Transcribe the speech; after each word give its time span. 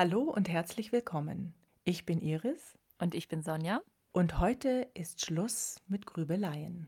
Hallo 0.00 0.20
und 0.20 0.48
herzlich 0.48 0.92
willkommen. 0.92 1.54
Ich 1.82 2.06
bin 2.06 2.20
Iris 2.20 2.78
Und 3.00 3.16
ich 3.16 3.26
bin 3.26 3.42
Sonja. 3.42 3.82
und 4.12 4.38
heute 4.38 4.88
ist 4.94 5.26
Schluss 5.26 5.82
mit 5.88 6.06
Grübeleien. 6.06 6.86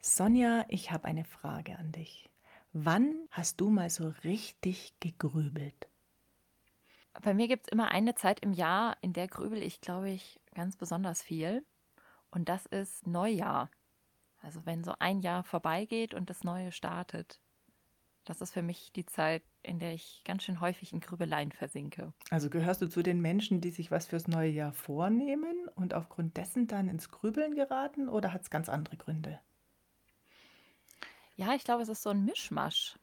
Sonja, 0.00 0.64
ich 0.66 0.90
habe 0.90 1.04
eine 1.04 1.24
Frage 1.24 1.78
an 1.78 1.92
dich. 1.92 2.28
Wann 2.72 3.28
hast 3.30 3.60
du 3.60 3.70
mal 3.70 3.88
so 3.88 4.12
richtig 4.24 4.94
gegrübelt? 4.98 5.88
Bei 7.22 7.34
mir 7.34 7.46
gibt 7.46 7.68
es 7.68 7.72
immer 7.72 7.92
eine 7.92 8.16
Zeit 8.16 8.40
im 8.40 8.52
Jahr, 8.52 8.96
in 9.00 9.12
der 9.12 9.28
grübel 9.28 9.62
ich, 9.62 9.80
glaube 9.80 10.10
ich, 10.10 10.40
ganz 10.56 10.76
besonders 10.76 11.22
viel. 11.22 11.64
Und 12.30 12.48
das 12.48 12.66
ist 12.66 13.06
Neujahr. 13.06 13.70
Also 14.42 14.64
wenn 14.64 14.84
so 14.84 14.94
ein 14.98 15.20
Jahr 15.20 15.44
vorbeigeht 15.44 16.14
und 16.14 16.30
das 16.30 16.44
Neue 16.44 16.72
startet. 16.72 17.40
Das 18.24 18.40
ist 18.40 18.52
für 18.52 18.62
mich 18.62 18.92
die 18.92 19.06
Zeit, 19.06 19.42
in 19.62 19.78
der 19.78 19.92
ich 19.92 20.22
ganz 20.24 20.44
schön 20.44 20.60
häufig 20.60 20.92
in 20.92 21.00
Grübeleien 21.00 21.52
versinke. 21.52 22.12
Also 22.30 22.48
gehörst 22.48 22.80
du 22.82 22.88
zu 22.88 23.02
den 23.02 23.20
Menschen, 23.20 23.60
die 23.60 23.70
sich 23.70 23.90
was 23.90 24.06
fürs 24.06 24.28
neue 24.28 24.50
Jahr 24.50 24.72
vornehmen 24.72 25.68
und 25.74 25.94
aufgrund 25.94 26.36
dessen 26.36 26.66
dann 26.66 26.88
ins 26.88 27.10
Grübeln 27.10 27.54
geraten 27.54 28.08
oder 28.08 28.32
hat 28.32 28.42
es 28.42 28.50
ganz 28.50 28.68
andere 28.68 28.96
Gründe? 28.96 29.40
Ja, 31.36 31.54
ich 31.54 31.64
glaube, 31.64 31.82
es 31.82 31.88
ist 31.88 32.02
so 32.02 32.10
ein 32.10 32.24
Mischmasch. 32.24 32.98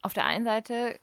Auf 0.00 0.14
der 0.14 0.26
einen 0.26 0.44
Seite 0.44 1.00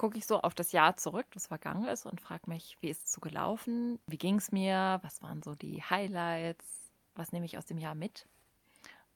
gucke 0.00 0.16
ich 0.16 0.24
so 0.24 0.40
auf 0.40 0.54
das 0.54 0.72
Jahr 0.72 0.96
zurück, 0.96 1.26
das 1.32 1.48
vergangen 1.48 1.84
ist, 1.84 2.06
und 2.06 2.22
frage 2.22 2.48
mich, 2.48 2.78
wie 2.80 2.88
ist 2.88 3.04
es 3.04 3.12
so 3.12 3.20
gelaufen? 3.20 3.98
Wie 4.06 4.16
ging 4.16 4.36
es 4.36 4.50
mir? 4.50 4.98
Was 5.02 5.20
waren 5.20 5.42
so 5.42 5.54
die 5.54 5.82
Highlights? 5.82 6.90
Was 7.14 7.32
nehme 7.32 7.44
ich 7.44 7.58
aus 7.58 7.66
dem 7.66 7.76
Jahr 7.76 7.94
mit? 7.94 8.26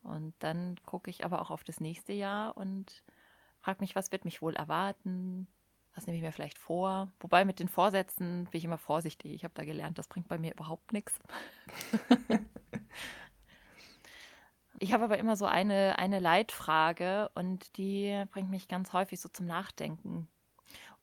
Und 0.02 0.34
dann 0.40 0.76
gucke 0.84 1.08
ich 1.08 1.24
aber 1.24 1.40
auch 1.40 1.50
auf 1.50 1.64
das 1.64 1.80
nächste 1.80 2.12
Jahr 2.12 2.54
und 2.58 3.02
frage 3.60 3.80
mich, 3.80 3.96
was 3.96 4.12
wird 4.12 4.26
mich 4.26 4.42
wohl 4.42 4.54
erwarten? 4.56 5.48
Was 5.94 6.06
nehme 6.06 6.18
ich 6.18 6.22
mir 6.22 6.32
vielleicht 6.32 6.58
vor? 6.58 7.10
Wobei 7.18 7.46
mit 7.46 7.60
den 7.60 7.68
Vorsätzen 7.68 8.44
bin 8.50 8.58
ich 8.58 8.66
immer 8.66 8.76
vorsichtig. 8.76 9.32
Ich 9.32 9.44
habe 9.44 9.54
da 9.54 9.64
gelernt, 9.64 9.96
das 9.96 10.08
bringt 10.08 10.28
bei 10.28 10.36
mir 10.36 10.52
überhaupt 10.52 10.92
nichts. 10.92 11.18
Ich 14.80 14.92
habe 14.92 15.04
aber 15.04 15.18
immer 15.18 15.36
so 15.36 15.46
eine, 15.46 15.98
eine 15.98 16.18
Leitfrage 16.18 17.30
und 17.36 17.78
die 17.78 18.24
bringt 18.32 18.50
mich 18.50 18.66
ganz 18.66 18.92
häufig 18.92 19.20
so 19.20 19.28
zum 19.28 19.46
Nachdenken. 19.46 20.28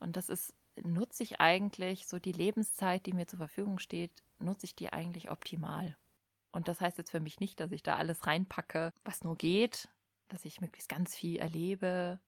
Und 0.02 0.18
das 0.18 0.30
ist, 0.30 0.54
nutze 0.82 1.24
ich 1.24 1.40
eigentlich 1.40 2.08
so 2.08 2.20
die 2.20 2.32
Lebenszeit, 2.32 3.06
die 3.06 3.14
mir 3.14 3.28
zur 3.28 3.38
Verfügung 3.38 3.80
steht, 3.80 4.12
nutze 4.40 4.66
ich 4.66 4.76
die 4.76 4.92
eigentlich 4.92 5.32
optimal? 5.32 5.96
Und 6.52 6.68
das 6.68 6.82
heißt 6.82 6.98
jetzt 6.98 7.12
für 7.12 7.20
mich 7.20 7.40
nicht, 7.40 7.60
dass 7.60 7.72
ich 7.72 7.84
da 7.84 7.96
alles 7.96 8.26
reinpacke, 8.28 8.92
was 9.06 9.24
nur 9.24 9.38
geht, 9.38 9.88
dass 10.28 10.44
ich 10.44 10.60
möglichst 10.60 10.90
ganz 10.90 11.16
viel 11.16 11.38
erlebe, 11.38 12.20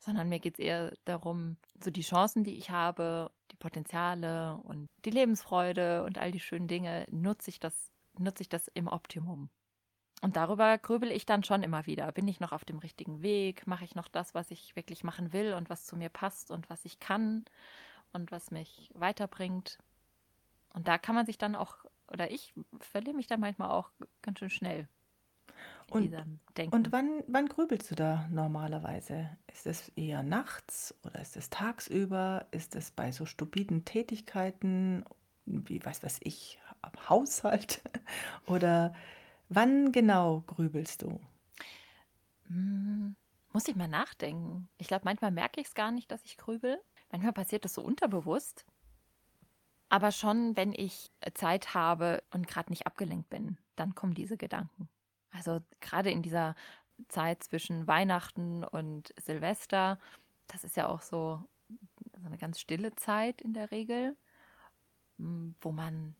sondern 0.00 0.28
mir 0.28 0.40
geht 0.40 0.58
es 0.58 0.64
eher 0.64 0.92
darum, 1.04 1.56
so 1.82 1.90
die 1.90 2.02
Chancen, 2.02 2.44
die 2.44 2.56
ich 2.56 2.70
habe, 2.70 3.30
die 3.52 3.56
Potenziale 3.56 4.56
und 4.56 4.88
die 5.04 5.10
Lebensfreude 5.10 6.02
und 6.04 6.18
all 6.18 6.32
die 6.32 6.40
schönen 6.40 6.68
Dinge, 6.68 7.06
nutze 7.10 7.50
ich 7.50 7.60
das, 7.60 7.92
nutze 8.18 8.42
ich 8.42 8.48
das 8.48 8.68
im 8.74 8.88
Optimum. 8.88 9.50
Und 10.20 10.36
darüber 10.36 10.76
grübel 10.78 11.12
ich 11.12 11.26
dann 11.26 11.44
schon 11.44 11.62
immer 11.62 11.86
wieder. 11.86 12.10
Bin 12.12 12.26
ich 12.26 12.40
noch 12.40 12.52
auf 12.52 12.64
dem 12.64 12.78
richtigen 12.78 13.22
Weg? 13.22 13.66
Mache 13.66 13.84
ich 13.84 13.94
noch 13.94 14.08
das, 14.08 14.34
was 14.34 14.50
ich 14.50 14.74
wirklich 14.74 15.04
machen 15.04 15.32
will 15.32 15.54
und 15.54 15.70
was 15.70 15.84
zu 15.86 15.96
mir 15.96 16.08
passt 16.08 16.50
und 16.50 16.68
was 16.70 16.84
ich 16.84 16.98
kann 16.98 17.44
und 18.12 18.32
was 18.32 18.50
mich 18.50 18.90
weiterbringt? 18.94 19.78
Und 20.74 20.88
da 20.88 20.98
kann 20.98 21.14
man 21.14 21.26
sich 21.26 21.38
dann 21.38 21.54
auch, 21.56 21.84
oder 22.12 22.30
ich 22.30 22.54
verliere 22.80 23.16
mich 23.16 23.26
da 23.28 23.36
manchmal 23.36 23.70
auch 23.70 23.90
ganz 24.22 24.38
schön 24.40 24.50
schnell 24.50 24.88
in 25.88 25.96
Und, 25.96 26.04
diesem 26.10 26.40
Denken. 26.56 26.76
und 26.76 26.92
wann, 26.92 27.22
wann 27.28 27.46
grübelst 27.48 27.90
du 27.90 27.94
da 27.94 28.28
normalerweise? 28.30 29.30
Ist 29.52 29.66
es 29.66 29.88
eher 29.96 30.22
nachts 30.22 30.94
oder 31.04 31.20
ist 31.20 31.36
es 31.36 31.50
tagsüber? 31.50 32.46
Ist 32.50 32.76
es 32.76 32.90
bei 32.90 33.10
so 33.12 33.24
stupiden 33.26 33.84
Tätigkeiten, 33.84 35.04
wie 35.46 35.84
was 35.84 36.02
weiß 36.02 36.20
ich, 36.22 36.58
am 36.82 36.92
Haushalt? 37.08 37.80
Oder 38.46 38.94
wann 39.48 39.92
genau 39.92 40.42
grübelst 40.46 41.02
du? 41.02 41.20
Hm, 42.46 43.16
muss 43.52 43.68
ich 43.68 43.76
mal 43.76 43.88
nachdenken. 43.88 44.68
Ich 44.78 44.88
glaube, 44.88 45.04
manchmal 45.04 45.30
merke 45.30 45.60
ich 45.60 45.68
es 45.68 45.74
gar 45.74 45.90
nicht, 45.90 46.10
dass 46.10 46.24
ich 46.24 46.36
grübel. 46.36 46.80
Manchmal 47.10 47.32
passiert 47.32 47.64
das 47.64 47.74
so 47.74 47.82
unterbewusst. 47.82 48.66
Aber 49.88 50.12
schon, 50.12 50.56
wenn 50.56 50.72
ich 50.72 51.10
Zeit 51.34 51.74
habe 51.74 52.22
und 52.30 52.46
gerade 52.46 52.70
nicht 52.70 52.86
abgelenkt 52.86 53.30
bin, 53.30 53.56
dann 53.76 53.94
kommen 53.94 54.14
diese 54.14 54.36
Gedanken. 54.36 54.88
Also 55.30 55.60
gerade 55.80 56.10
in 56.10 56.22
dieser 56.22 56.54
Zeit 57.08 57.42
zwischen 57.42 57.86
Weihnachten 57.86 58.64
und 58.64 59.14
Silvester, 59.18 59.98
das 60.46 60.64
ist 60.64 60.76
ja 60.76 60.88
auch 60.88 61.00
so, 61.00 61.42
eine 62.24 62.38
ganz 62.38 62.60
stille 62.60 62.94
Zeit 62.96 63.40
in 63.40 63.54
der 63.54 63.70
Regel, 63.70 64.16
m, 65.18 65.54
wo 65.60 65.72
man 65.72 66.16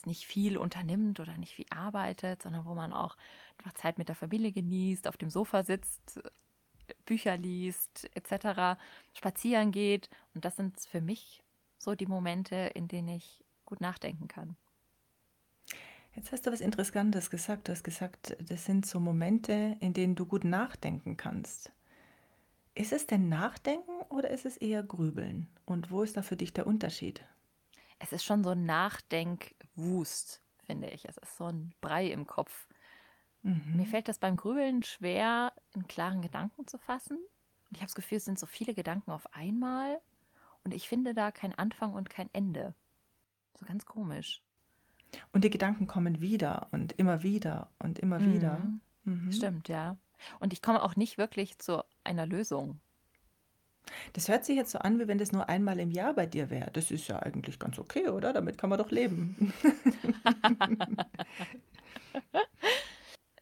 jetzt 0.00 0.06
nicht 0.06 0.24
viel 0.24 0.56
unternimmt 0.56 1.20
oder 1.20 1.36
nicht 1.36 1.52
viel 1.52 1.66
arbeitet, 1.70 2.42
sondern 2.42 2.64
wo 2.64 2.74
man 2.74 2.92
auch 2.92 3.16
einfach 3.58 3.74
Zeit 3.74 3.98
mit 3.98 4.08
der 4.08 4.16
Familie 4.16 4.52
genießt, 4.52 5.06
auf 5.06 5.16
dem 5.16 5.28
Sofa 5.28 5.62
sitzt, 5.62 6.20
Bücher 7.04 7.36
liest, 7.36 8.10
etc., 8.14 8.80
spazieren 9.12 9.72
geht. 9.72 10.08
Und 10.34 10.44
das 10.44 10.56
sind 10.56 10.80
für 10.80 11.00
mich 11.00 11.42
so 11.78 11.94
die 11.94 12.06
Momente, 12.06 12.56
in 12.74 12.88
denen 12.88 13.08
ich 13.08 13.44
gut 13.66 13.80
nachdenken 13.80 14.26
kann. 14.26 14.56
Jetzt 16.14 16.32
hast 16.32 16.46
du 16.46 16.52
was 16.52 16.60
Interessantes 16.60 17.30
gesagt. 17.30 17.68
Du 17.68 17.72
hast 17.72 17.84
gesagt, 17.84 18.36
das 18.40 18.64
sind 18.64 18.86
so 18.86 18.98
Momente, 19.00 19.76
in 19.80 19.92
denen 19.92 20.16
du 20.16 20.26
gut 20.26 20.44
nachdenken 20.44 21.16
kannst. 21.16 21.70
Ist 22.74 22.92
es 22.92 23.06
denn 23.06 23.28
Nachdenken 23.28 24.00
oder 24.08 24.30
ist 24.30 24.46
es 24.46 24.56
eher 24.56 24.82
Grübeln? 24.82 25.48
Und 25.66 25.90
wo 25.90 26.02
ist 26.02 26.16
da 26.16 26.22
für 26.22 26.36
dich 26.36 26.52
der 26.52 26.66
Unterschied? 26.66 27.22
Es 27.98 28.12
ist 28.12 28.24
schon 28.24 28.42
so 28.42 28.50
ein 28.50 28.64
Nachdenkwust, 29.80 30.42
finde 30.64 30.88
ich. 30.88 31.04
Es 31.08 31.16
ist 31.16 31.36
so 31.36 31.46
ein 31.46 31.72
Brei 31.80 32.06
im 32.06 32.26
Kopf. 32.26 32.66
Mir 33.42 33.54
Mhm. 33.54 33.86
fällt 33.86 34.08
das 34.08 34.18
beim 34.18 34.36
Grübeln 34.36 34.82
schwer, 34.82 35.52
einen 35.74 35.86
klaren 35.86 36.20
Gedanken 36.20 36.66
zu 36.66 36.78
fassen. 36.78 37.16
Und 37.16 37.76
ich 37.76 37.78
habe 37.78 37.86
das 37.86 37.94
Gefühl, 37.94 38.18
es 38.18 38.24
sind 38.26 38.38
so 38.38 38.46
viele 38.46 38.74
Gedanken 38.74 39.10
auf 39.12 39.32
einmal. 39.34 39.98
Und 40.62 40.74
ich 40.74 40.88
finde 40.88 41.14
da 41.14 41.30
kein 41.30 41.54
Anfang 41.54 41.94
und 41.94 42.10
kein 42.10 42.28
Ende. 42.34 42.74
So 43.58 43.64
ganz 43.64 43.86
komisch. 43.86 44.42
Und 45.32 45.42
die 45.44 45.50
Gedanken 45.50 45.86
kommen 45.86 46.20
wieder 46.20 46.68
und 46.70 46.92
immer 46.92 47.22
wieder 47.22 47.70
und 47.78 47.98
immer 47.98 48.20
wieder. 48.20 48.58
Mhm. 48.58 48.80
Mhm. 49.04 49.32
Stimmt, 49.32 49.68
ja. 49.68 49.96
Und 50.38 50.52
ich 50.52 50.60
komme 50.60 50.82
auch 50.82 50.96
nicht 50.96 51.16
wirklich 51.16 51.58
zu 51.58 51.82
einer 52.04 52.26
Lösung. 52.26 52.78
Das 54.12 54.28
hört 54.28 54.44
sich 54.44 54.56
jetzt 54.56 54.70
so 54.70 54.78
an, 54.78 54.98
wie 54.98 55.08
wenn 55.08 55.18
das 55.18 55.32
nur 55.32 55.48
einmal 55.48 55.78
im 55.80 55.90
Jahr 55.90 56.14
bei 56.14 56.26
dir 56.26 56.50
wäre. 56.50 56.70
Das 56.72 56.90
ist 56.90 57.08
ja 57.08 57.18
eigentlich 57.18 57.58
ganz 57.58 57.78
okay, 57.78 58.08
oder? 58.08 58.32
Damit 58.32 58.58
kann 58.58 58.70
man 58.70 58.78
doch 58.78 58.90
leben. 58.90 59.52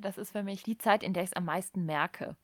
Das 0.00 0.16
ist 0.16 0.30
für 0.30 0.44
mich 0.44 0.62
die 0.62 0.78
Zeit, 0.78 1.02
in 1.02 1.12
der 1.12 1.24
ich 1.24 1.30
es 1.30 1.36
am 1.36 1.44
meisten 1.44 1.84
merke. 1.84 2.36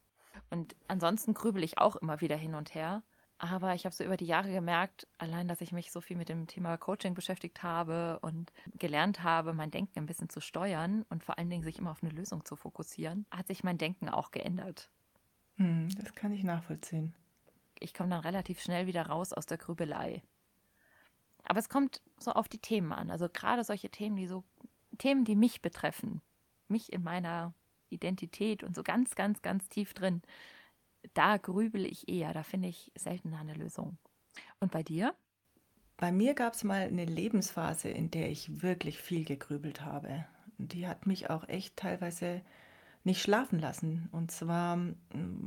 Und 0.51 0.75
ansonsten 0.89 1.35
grübel 1.35 1.63
ich 1.63 1.79
auch 1.79 1.97
immer 1.97 2.21
wieder 2.21 2.37
hin 2.37 2.55
und 2.55 2.75
her. 2.75 3.03
Aber 3.39 3.75
ich 3.75 3.85
habe 3.85 3.95
so 3.95 4.05
über 4.05 4.17
die 4.17 4.27
Jahre 4.27 4.51
gemerkt, 4.51 5.07
allein, 5.19 5.49
dass 5.49 5.61
ich 5.61 5.73
mich 5.73 5.91
so 5.93 6.01
viel 6.01 6.17
mit 6.17 6.29
dem 6.29 6.47
Thema 6.47 6.77
Coaching 6.77 7.15
beschäftigt 7.15 7.63
habe 7.63 8.19
und 8.21 8.53
gelernt 8.79 9.23
habe, 9.23 9.53
mein 9.53 9.71
Denken 9.71 9.99
ein 9.99 10.07
bisschen 10.07 10.29
zu 10.29 10.41
steuern 10.41 11.05
und 11.11 11.25
vor 11.25 11.39
allen 11.39 11.51
Dingen 11.51 11.65
sich 11.65 11.79
immer 11.79 11.91
auf 11.91 12.03
eine 12.03 12.13
Lösung 12.13 12.45
zu 12.45 12.57
fokussieren, 12.57 13.27
hat 13.31 13.49
sich 13.49 13.65
mein 13.65 13.79
Denken 13.79 14.09
auch 14.09 14.31
geändert. 14.31 14.89
Hm, 15.57 15.89
das 15.97 16.15
kann 16.15 16.33
ich 16.33 16.43
nachvollziehen. 16.43 17.15
Ich 17.85 17.93
komme 17.93 18.09
dann 18.09 18.21
relativ 18.21 18.63
schnell 18.63 18.87
wieder 18.87 19.07
raus 19.07 19.35
aus 19.35 19.45
der 19.45 19.59
Grübelei. 19.59 20.23
Aber 21.43 21.59
es 21.59 21.69
kommt 21.69 22.01
so 22.19 22.33
auf 22.33 22.49
die 22.49 22.59
Themen 22.59 22.93
an. 22.93 23.11
Also 23.11 23.29
gerade 23.29 23.63
solche 23.63 23.91
Themen, 23.91 24.17
die 24.17 24.27
so 24.27 24.43
Themen, 24.97 25.27
die 25.27 25.37
mich 25.37 25.61
betreffen, 25.61 26.23
mich 26.69 26.93
in 26.95 27.03
meiner 27.03 27.53
Identität 27.91 28.65
und 28.65 28.75
so 28.75 28.83
ganz, 28.83 29.15
ganz, 29.15 29.43
ganz 29.43 29.69
tief 29.69 29.93
drin, 29.93 30.23
da 31.13 31.37
grübel 31.37 31.85
ich 31.85 32.09
eher. 32.09 32.33
Da 32.33 32.43
finde 32.43 32.69
ich 32.69 32.91
seltener 32.97 33.41
eine 33.41 33.53
Lösung. 33.53 33.99
Und 34.61 34.73
bei 34.73 34.83
dir? 34.83 35.15
Bei 35.99 36.11
mir 36.11 36.33
gab 36.33 36.55
es 36.55 36.65
mal 36.65 36.87
eine 36.87 37.05
Lebensphase, 37.05 37.91
in 37.91 38.11
der 38.11 38.31
ich 38.31 38.63
wirklich 38.63 38.99
viel 38.99 39.27
gegrübelt 39.27 39.83
habe. 39.83 40.25
Die 40.57 40.89
hat 40.89 41.07
mich 41.07 41.29
auch 41.29 41.47
echt 41.49 41.77
teilweise 41.77 42.41
nicht 43.05 43.23
schlafen 43.23 43.59
lassen. 43.59 44.09
Und 44.13 44.31
zwar 44.31 44.77
mm, 44.77 44.95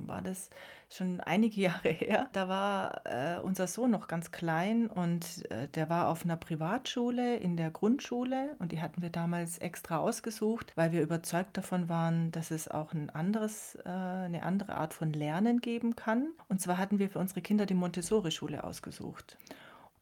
war 0.07 0.21
das 0.21 0.49
schon 0.89 1.19
einige 1.19 1.61
Jahre 1.61 1.89
her. 1.89 2.29
Da 2.33 2.47
war 2.47 3.01
äh, 3.05 3.39
unser 3.41 3.67
Sohn 3.67 3.91
noch 3.91 4.07
ganz 4.07 4.31
klein 4.31 4.87
und 4.87 5.49
äh, 5.51 5.67
der 5.67 5.89
war 5.89 6.07
auf 6.07 6.23
einer 6.23 6.37
Privatschule 6.37 7.37
in 7.37 7.57
der 7.57 7.71
Grundschule 7.71 8.55
und 8.59 8.71
die 8.71 8.81
hatten 8.81 9.01
wir 9.01 9.09
damals 9.09 9.57
extra 9.57 9.97
ausgesucht, 9.97 10.71
weil 10.75 10.91
wir 10.91 11.01
überzeugt 11.01 11.57
davon 11.57 11.89
waren, 11.89 12.31
dass 12.31 12.51
es 12.51 12.67
auch 12.67 12.93
ein 12.93 13.09
anderes, 13.09 13.75
äh, 13.85 13.89
eine 13.89 14.43
andere 14.43 14.75
Art 14.75 14.93
von 14.93 15.11
Lernen 15.11 15.59
geben 15.59 15.95
kann. 15.95 16.29
Und 16.47 16.61
zwar 16.61 16.77
hatten 16.77 16.99
wir 16.99 17.09
für 17.09 17.19
unsere 17.19 17.41
Kinder 17.41 17.65
die 17.65 17.73
Montessori-Schule 17.73 18.63
ausgesucht. 18.63 19.37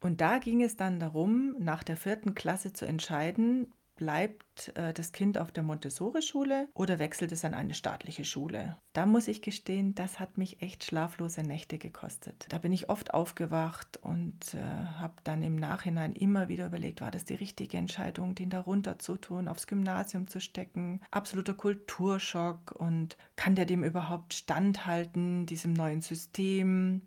Und 0.01 0.21
da 0.21 0.37
ging 0.37 0.61
es 0.61 0.77
dann 0.77 0.99
darum, 0.99 1.55
nach 1.57 1.83
der 1.83 1.97
vierten 1.97 2.35
Klasse 2.35 2.73
zu 2.73 2.85
entscheiden, 2.85 3.73
bleibt 3.95 4.71
äh, 4.75 4.93
das 4.93 5.11
Kind 5.11 5.37
auf 5.37 5.51
der 5.51 5.63
Montessori-Schule 5.63 6.67
oder 6.73 6.99
wechselt 6.99 7.31
es 7.31 7.45
an 7.45 7.53
eine 7.53 7.73
staatliche 7.73 8.25
Schule? 8.25 8.77
Da 8.93 9.05
muss 9.05 9.27
ich 9.27 9.41
gestehen, 9.41 9.95
das 9.95 10.19
hat 10.19 10.37
mich 10.37 10.61
echt 10.61 10.83
schlaflose 10.83 11.41
Nächte 11.41 11.77
gekostet. 11.77 12.45
Da 12.49 12.57
bin 12.57 12.71
ich 12.71 12.89
oft 12.89 13.13
aufgewacht 13.13 13.97
und 14.01 14.53
äh, 14.53 14.59
habe 14.59 15.15
dann 15.23 15.43
im 15.43 15.55
Nachhinein 15.55 16.13
immer 16.13 16.47
wieder 16.47 16.67
überlegt, 16.67 17.01
war 17.01 17.11
das 17.11 17.25
die 17.25 17.35
richtige 17.35 17.77
Entscheidung, 17.77 18.35
den 18.35 18.49
da 18.49 18.61
runter 18.61 18.99
zu 18.99 19.17
tun, 19.17 19.47
aufs 19.47 19.67
Gymnasium 19.67 20.27
zu 20.27 20.39
stecken? 20.39 21.01
Absoluter 21.11 21.53
Kulturschock 21.53 22.71
und 22.71 23.17
kann 23.35 23.55
der 23.55 23.65
dem 23.65 23.83
überhaupt 23.83 24.33
standhalten, 24.33 25.45
diesem 25.45 25.73
neuen 25.73 26.01
System? 26.01 27.01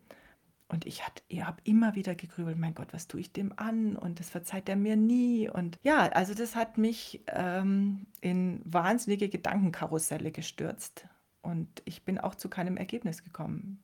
Und 0.70 0.84
ich, 0.84 1.02
habe 1.02 1.60
immer 1.64 1.94
wieder 1.94 2.14
gegrübelt, 2.14 2.58
mein 2.58 2.74
Gott, 2.74 2.92
was 2.92 3.08
tue 3.08 3.20
ich 3.20 3.32
dem 3.32 3.54
an? 3.56 3.96
Und 3.96 4.20
das 4.20 4.28
verzeiht 4.28 4.68
er 4.68 4.76
mir 4.76 4.96
nie. 4.96 5.48
Und 5.48 5.78
ja, 5.82 6.08
also 6.08 6.34
das 6.34 6.56
hat 6.56 6.76
mich 6.76 7.22
ähm, 7.28 8.06
in 8.20 8.60
wahnsinnige 8.66 9.30
Gedankenkarusselle 9.30 10.30
gestürzt. 10.30 11.08
Und 11.40 11.82
ich 11.86 12.04
bin 12.04 12.18
auch 12.18 12.34
zu 12.34 12.50
keinem 12.50 12.76
Ergebnis 12.76 13.24
gekommen. 13.24 13.82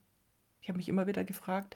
Ich 0.61 0.69
habe 0.69 0.77
mich 0.77 0.87
immer 0.87 1.07
wieder 1.07 1.23
gefragt, 1.23 1.75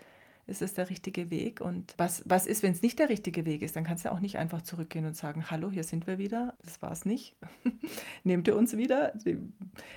ist 0.49 0.61
es 0.61 0.73
der 0.73 0.89
richtige 0.89 1.29
Weg? 1.29 1.61
Und 1.61 1.93
was, 1.97 2.23
was 2.25 2.45
ist, 2.45 2.63
wenn 2.63 2.71
es 2.71 2.81
nicht 2.81 2.99
der 2.99 3.09
richtige 3.09 3.45
Weg 3.45 3.61
ist? 3.61 3.75
Dann 3.75 3.83
kannst 3.83 4.05
du 4.05 4.11
auch 4.11 4.19
nicht 4.19 4.37
einfach 4.37 4.61
zurückgehen 4.61 5.05
und 5.05 5.15
sagen, 5.15 5.49
hallo, 5.49 5.71
hier 5.71 5.83
sind 5.83 6.07
wir 6.07 6.17
wieder. 6.17 6.55
Das 6.63 6.81
war 6.81 6.91
es 6.91 7.05
nicht. 7.05 7.35
Nehmt 8.23 8.47
ihr 8.47 8.57
uns 8.57 8.75
wieder? 8.75 9.13
Sie 9.17 9.37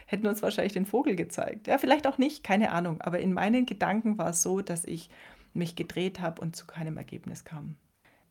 hätten 0.07 0.27
uns 0.27 0.43
wahrscheinlich 0.43 0.75
den 0.75 0.87
Vogel 0.87 1.17
gezeigt. 1.17 1.67
Ja, 1.67 1.79
vielleicht 1.79 2.07
auch 2.07 2.19
nicht, 2.19 2.45
keine 2.45 2.73
Ahnung. 2.73 3.01
Aber 3.01 3.19
in 3.19 3.33
meinen 3.33 3.67
Gedanken 3.67 4.19
war 4.19 4.31
es 4.31 4.43
so, 4.43 4.61
dass 4.61 4.85
ich 4.85 5.11
mich 5.55 5.75
gedreht 5.75 6.21
habe 6.21 6.41
und 6.41 6.55
zu 6.55 6.67
keinem 6.67 6.97
Ergebnis 6.97 7.45
kam. 7.45 7.77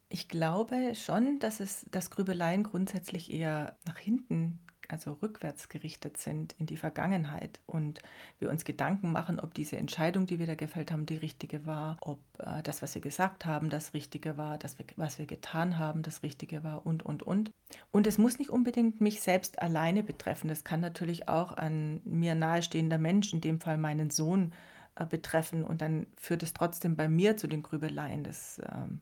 Ich 0.10 0.28
glaube 0.28 0.94
schon, 0.96 1.40
dass 1.40 1.60
es 1.60 1.86
das 1.92 2.10
Grübeleien 2.10 2.64
grundsätzlich 2.64 3.32
eher 3.32 3.78
nach 3.86 3.98
hinten 3.98 4.60
also 4.92 5.14
rückwärts 5.14 5.70
gerichtet 5.70 6.18
sind 6.18 6.54
in 6.60 6.66
die 6.66 6.78
Vergangenheit 6.78 7.60
und 7.66 8.02
wir 8.40 8.50
uns 8.50 8.66
Gedanken 8.66 9.12
machen, 9.12 9.40
ob 9.40 9.54
diese 9.54 9.78
Entscheidung, 9.78 10.26
die 10.26 10.40
wir 10.40 10.48
da 10.48 10.56
gefällt 10.56 10.92
haben, 10.92 11.06
die 11.06 11.18
richtige 11.18 11.66
war, 11.66 11.98
ob 12.02 12.20
äh, 12.40 12.62
das, 12.64 12.82
was 12.82 12.94
wir 12.96 13.02
gesagt 13.02 13.46
haben, 13.46 13.70
das 13.70 13.94
Richtige 13.94 14.38
war, 14.38 14.58
das, 14.58 14.78
was 14.98 15.20
wir 15.20 15.26
getan 15.26 15.78
haben, 15.78 16.02
das 16.04 16.24
Richtige 16.24 16.64
war 16.64 16.86
und, 16.86 17.04
und, 17.04 17.24
und. 17.24 17.52
Und 17.92 18.08
es 18.08 18.18
muss 18.18 18.40
nicht 18.40 18.50
unbedingt 18.50 19.02
mich 19.02 19.22
selbst 19.22 19.62
alleine 19.62 20.04
betreffen. 20.04 20.50
Es 20.50 20.64
kann 20.64 20.82
natürlich 20.82 21.28
auch 21.28 21.54
ein 21.54 22.02
mir 22.04 22.36
nahestehender 22.36 22.98
Mensch, 22.98 23.34
in 23.34 23.42
dem 23.42 23.60
Fall 23.60 23.78
meinen 23.78 24.10
Sohn, 24.10 24.54
äh, 24.96 25.06
betreffen 25.06 25.64
und 25.64 25.82
dann 25.82 26.08
führt 26.18 26.44
es 26.44 26.54
trotzdem 26.54 26.96
bei 26.96 27.08
mir 27.08 27.38
zu 27.38 27.48
den 27.48 27.64
Grübeleien. 27.64 28.24
Das 28.24 28.62
ähm, 28.72 29.00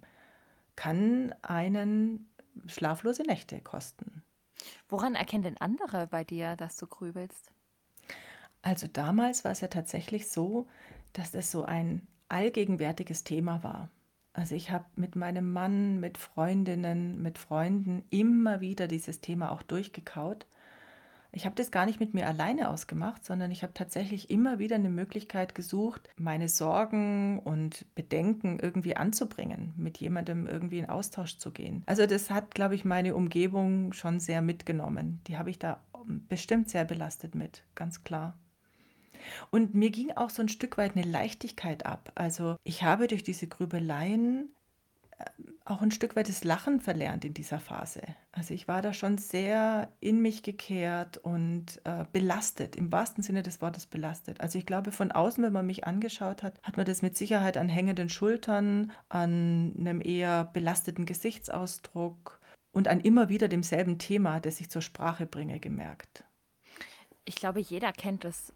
kann 0.75 1.33
einen 1.41 2.29
schlaflose 2.67 3.23
Nächte 3.23 3.59
kosten. 3.59 4.23
Woran 4.87 5.15
erkennen 5.15 5.43
denn 5.43 5.57
andere 5.57 6.07
bei 6.07 6.23
dir, 6.23 6.55
dass 6.55 6.77
du 6.77 6.87
grübelst? 6.87 7.51
Also 8.61 8.87
damals 8.87 9.43
war 9.43 9.51
es 9.51 9.61
ja 9.61 9.67
tatsächlich 9.67 10.29
so, 10.29 10.67
dass 11.13 11.31
das 11.31 11.51
so 11.51 11.63
ein 11.63 12.07
allgegenwärtiges 12.27 13.23
Thema 13.23 13.63
war. 13.63 13.89
Also 14.33 14.55
ich 14.55 14.71
habe 14.71 14.85
mit 14.95 15.15
meinem 15.15 15.51
Mann, 15.51 15.99
mit 15.99 16.17
Freundinnen, 16.17 17.21
mit 17.21 17.37
Freunden 17.37 18.03
immer 18.09 18.61
wieder 18.61 18.87
dieses 18.87 19.21
Thema 19.21 19.51
auch 19.51 19.63
durchgekaut 19.63 20.45
ich 21.31 21.45
habe 21.45 21.55
das 21.55 21.71
gar 21.71 21.85
nicht 21.85 21.99
mit 21.99 22.13
mir 22.13 22.27
alleine 22.27 22.69
ausgemacht, 22.69 23.23
sondern 23.23 23.51
ich 23.51 23.61
habe 23.61 23.73
tatsächlich 23.73 24.29
immer 24.29 24.59
wieder 24.59 24.75
eine 24.75 24.89
Möglichkeit 24.89 25.53
gesucht, 25.53 26.09
meine 26.17 26.49
Sorgen 26.49 27.39
und 27.39 27.85
Bedenken 27.95 28.59
irgendwie 28.59 28.97
anzubringen, 28.97 29.73
mit 29.77 29.99
jemandem 29.99 30.47
irgendwie 30.47 30.79
in 30.79 30.89
Austausch 30.89 31.37
zu 31.37 31.51
gehen. 31.51 31.83
Also 31.85 32.05
das 32.05 32.29
hat, 32.29 32.55
glaube 32.55 32.75
ich, 32.75 32.83
meine 32.83 33.15
Umgebung 33.15 33.93
schon 33.93 34.19
sehr 34.19 34.41
mitgenommen. 34.41 35.21
Die 35.27 35.37
habe 35.37 35.49
ich 35.49 35.59
da 35.59 35.81
bestimmt 36.27 36.69
sehr 36.69 36.85
belastet 36.85 37.35
mit, 37.35 37.63
ganz 37.75 38.03
klar. 38.03 38.37
Und 39.51 39.75
mir 39.75 39.91
ging 39.91 40.11
auch 40.11 40.29
so 40.29 40.41
ein 40.41 40.49
Stück 40.49 40.77
weit 40.77 40.95
eine 40.95 41.05
Leichtigkeit 41.05 41.85
ab. 41.85 42.11
Also 42.15 42.55
ich 42.63 42.83
habe 42.83 43.07
durch 43.07 43.23
diese 43.23 43.47
Grübeleien 43.47 44.49
auch 45.65 45.81
ein 45.81 45.91
Stück 45.91 46.15
weit 46.15 46.29
das 46.29 46.43
Lachen 46.43 46.81
verlernt 46.81 47.25
in 47.25 47.33
dieser 47.33 47.59
Phase. 47.59 48.01
Also 48.31 48.53
ich 48.53 48.67
war 48.67 48.81
da 48.81 48.93
schon 48.93 49.17
sehr 49.17 49.91
in 49.99 50.21
mich 50.21 50.41
gekehrt 50.43 51.17
und 51.17 51.81
äh, 51.83 52.05
belastet, 52.11 52.75
im 52.75 52.91
wahrsten 52.91 53.23
Sinne 53.23 53.43
des 53.43 53.61
Wortes 53.61 53.85
belastet. 53.85 54.41
Also 54.41 54.57
ich 54.57 54.65
glaube, 54.65 54.91
von 54.91 55.11
außen, 55.11 55.43
wenn 55.43 55.53
man 55.53 55.65
mich 55.65 55.85
angeschaut 55.85 56.41
hat, 56.43 56.59
hat 56.63 56.77
man 56.77 56.85
das 56.85 57.01
mit 57.01 57.17
Sicherheit 57.17 57.57
an 57.57 57.69
hängenden 57.69 58.09
Schultern, 58.09 58.91
an 59.09 59.73
einem 59.79 60.01
eher 60.01 60.45
belasteten 60.45 61.05
Gesichtsausdruck 61.05 62.39
und 62.71 62.87
an 62.87 62.99
immer 62.99 63.29
wieder 63.29 63.47
demselben 63.47 63.99
Thema, 63.99 64.39
das 64.39 64.59
ich 64.59 64.69
zur 64.69 64.81
Sprache 64.81 65.25
bringe, 65.25 65.59
gemerkt. 65.59 66.23
Ich 67.25 67.35
glaube, 67.35 67.59
jeder 67.59 67.91
kennt 67.91 68.25
es 68.25 68.53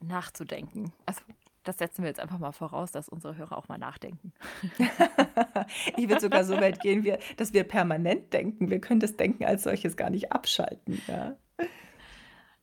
nachzudenken. 0.00 0.92
Also 1.06 1.22
das 1.64 1.78
setzen 1.78 2.02
wir 2.02 2.08
jetzt 2.08 2.20
einfach 2.20 2.38
mal 2.38 2.52
voraus, 2.52 2.90
dass 2.92 3.08
unsere 3.08 3.36
Hörer 3.36 3.56
auch 3.56 3.68
mal 3.68 3.78
nachdenken. 3.78 4.32
ich 5.96 6.08
würde 6.08 6.20
sogar 6.20 6.44
so 6.44 6.56
weit 6.60 6.80
gehen, 6.80 7.06
dass 7.36 7.52
wir 7.52 7.64
permanent 7.64 8.32
denken. 8.32 8.70
Wir 8.70 8.80
können 8.80 9.00
das 9.00 9.16
Denken 9.16 9.44
als 9.44 9.64
solches 9.64 9.96
gar 9.96 10.10
nicht 10.10 10.32
abschalten. 10.32 11.00
Ja? 11.06 11.36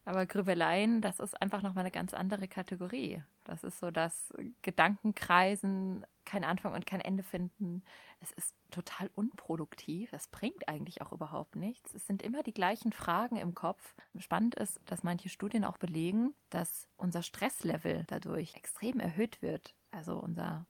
Aber 0.05 0.25
Grübeleien, 0.25 1.01
das 1.01 1.19
ist 1.19 1.39
einfach 1.41 1.61
nochmal 1.61 1.83
eine 1.83 1.91
ganz 1.91 2.13
andere 2.13 2.47
Kategorie. 2.47 3.21
Das 3.43 3.63
ist 3.63 3.79
so, 3.79 3.91
dass 3.91 4.33
Gedankenkreisen 4.61 6.05
kein 6.27 6.43
Anfang 6.43 6.73
und 6.73 6.85
kein 6.85 7.01
Ende 7.01 7.23
finden. 7.23 7.83
Es 8.19 8.31
ist 8.33 8.53
total 8.69 9.09
unproduktiv. 9.15 10.13
Es 10.13 10.27
bringt 10.27 10.67
eigentlich 10.67 11.01
auch 11.01 11.11
überhaupt 11.11 11.55
nichts. 11.55 11.95
Es 11.95 12.05
sind 12.05 12.21
immer 12.21 12.43
die 12.43 12.53
gleichen 12.53 12.91
Fragen 12.91 13.37
im 13.37 13.55
Kopf. 13.55 13.95
Spannend 14.19 14.53
ist, 14.55 14.79
dass 14.85 15.03
manche 15.03 15.29
Studien 15.29 15.63
auch 15.63 15.77
belegen, 15.77 16.35
dass 16.49 16.87
unser 16.97 17.23
Stresslevel 17.23 18.03
dadurch 18.07 18.55
extrem 18.55 18.99
erhöht 18.99 19.41
wird. 19.41 19.73
Also 19.89 20.19
unser 20.19 20.67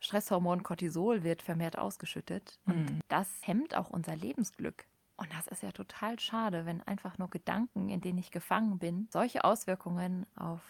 Stresshormon 0.00 0.62
Cortisol 0.62 1.24
wird 1.24 1.42
vermehrt 1.42 1.78
ausgeschüttet. 1.78 2.60
Und 2.66 2.90
mhm. 2.90 3.00
das 3.08 3.28
hemmt 3.42 3.74
auch 3.74 3.90
unser 3.90 4.14
Lebensglück. 4.14 4.86
Und 5.16 5.32
das 5.34 5.46
ist 5.48 5.62
ja 5.62 5.72
total 5.72 6.18
schade, 6.18 6.64
wenn 6.64 6.82
einfach 6.82 7.18
nur 7.18 7.28
Gedanken, 7.28 7.90
in 7.90 8.00
denen 8.00 8.18
ich 8.18 8.30
gefangen 8.30 8.78
bin, 8.78 9.08
solche 9.10 9.44
Auswirkungen 9.44 10.26
auf, 10.36 10.62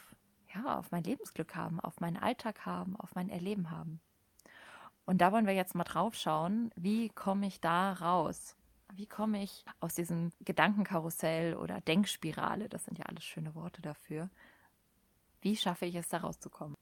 ja, 0.54 0.78
auf 0.78 0.90
mein 0.90 1.04
Lebensglück 1.04 1.54
haben, 1.54 1.78
auf 1.78 2.00
meinen 2.00 2.16
Alltag 2.16 2.66
haben, 2.66 2.96
auf 2.96 3.14
mein 3.14 3.28
Erleben 3.28 3.70
haben. 3.70 4.00
Und 5.04 5.20
da 5.20 5.32
wollen 5.32 5.46
wir 5.46 5.54
jetzt 5.54 5.74
mal 5.74 5.84
drauf 5.84 6.14
schauen, 6.14 6.70
wie 6.76 7.08
komme 7.08 7.46
ich 7.46 7.60
da 7.60 7.92
raus? 7.92 8.56
Wie 8.94 9.06
komme 9.06 9.42
ich 9.42 9.64
aus 9.80 9.94
diesem 9.94 10.32
Gedankenkarussell 10.44 11.54
oder 11.54 11.80
Denkspirale, 11.80 12.68
das 12.68 12.84
sind 12.84 12.98
ja 12.98 13.06
alles 13.06 13.24
schöne 13.24 13.54
Worte 13.54 13.82
dafür, 13.82 14.30
wie 15.40 15.56
schaffe 15.56 15.86
ich 15.86 15.94
es 15.94 16.08
da 16.08 16.18
rauszukommen? 16.18 16.76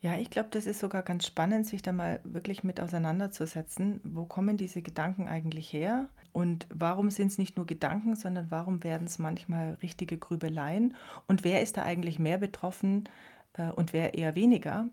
Ja, 0.00 0.16
ich 0.16 0.30
glaube, 0.30 0.48
das 0.52 0.66
ist 0.66 0.78
sogar 0.78 1.02
ganz 1.02 1.26
spannend, 1.26 1.66
sich 1.66 1.82
da 1.82 1.90
mal 1.90 2.20
wirklich 2.22 2.62
mit 2.62 2.80
auseinanderzusetzen. 2.80 4.00
Wo 4.04 4.26
kommen 4.26 4.56
diese 4.56 4.80
Gedanken 4.80 5.26
eigentlich 5.26 5.72
her? 5.72 6.08
Und 6.32 6.68
warum 6.72 7.10
sind 7.10 7.28
es 7.28 7.38
nicht 7.38 7.56
nur 7.56 7.66
Gedanken, 7.66 8.14
sondern 8.14 8.48
warum 8.50 8.84
werden 8.84 9.08
es 9.08 9.18
manchmal 9.18 9.74
richtige 9.82 10.16
Grübeleien? 10.16 10.94
Und 11.26 11.42
wer 11.42 11.62
ist 11.62 11.76
da 11.76 11.82
eigentlich 11.82 12.20
mehr 12.20 12.38
betroffen 12.38 13.08
äh, 13.54 13.70
und 13.70 13.92
wer 13.92 14.14
eher 14.14 14.36
weniger? 14.36 14.88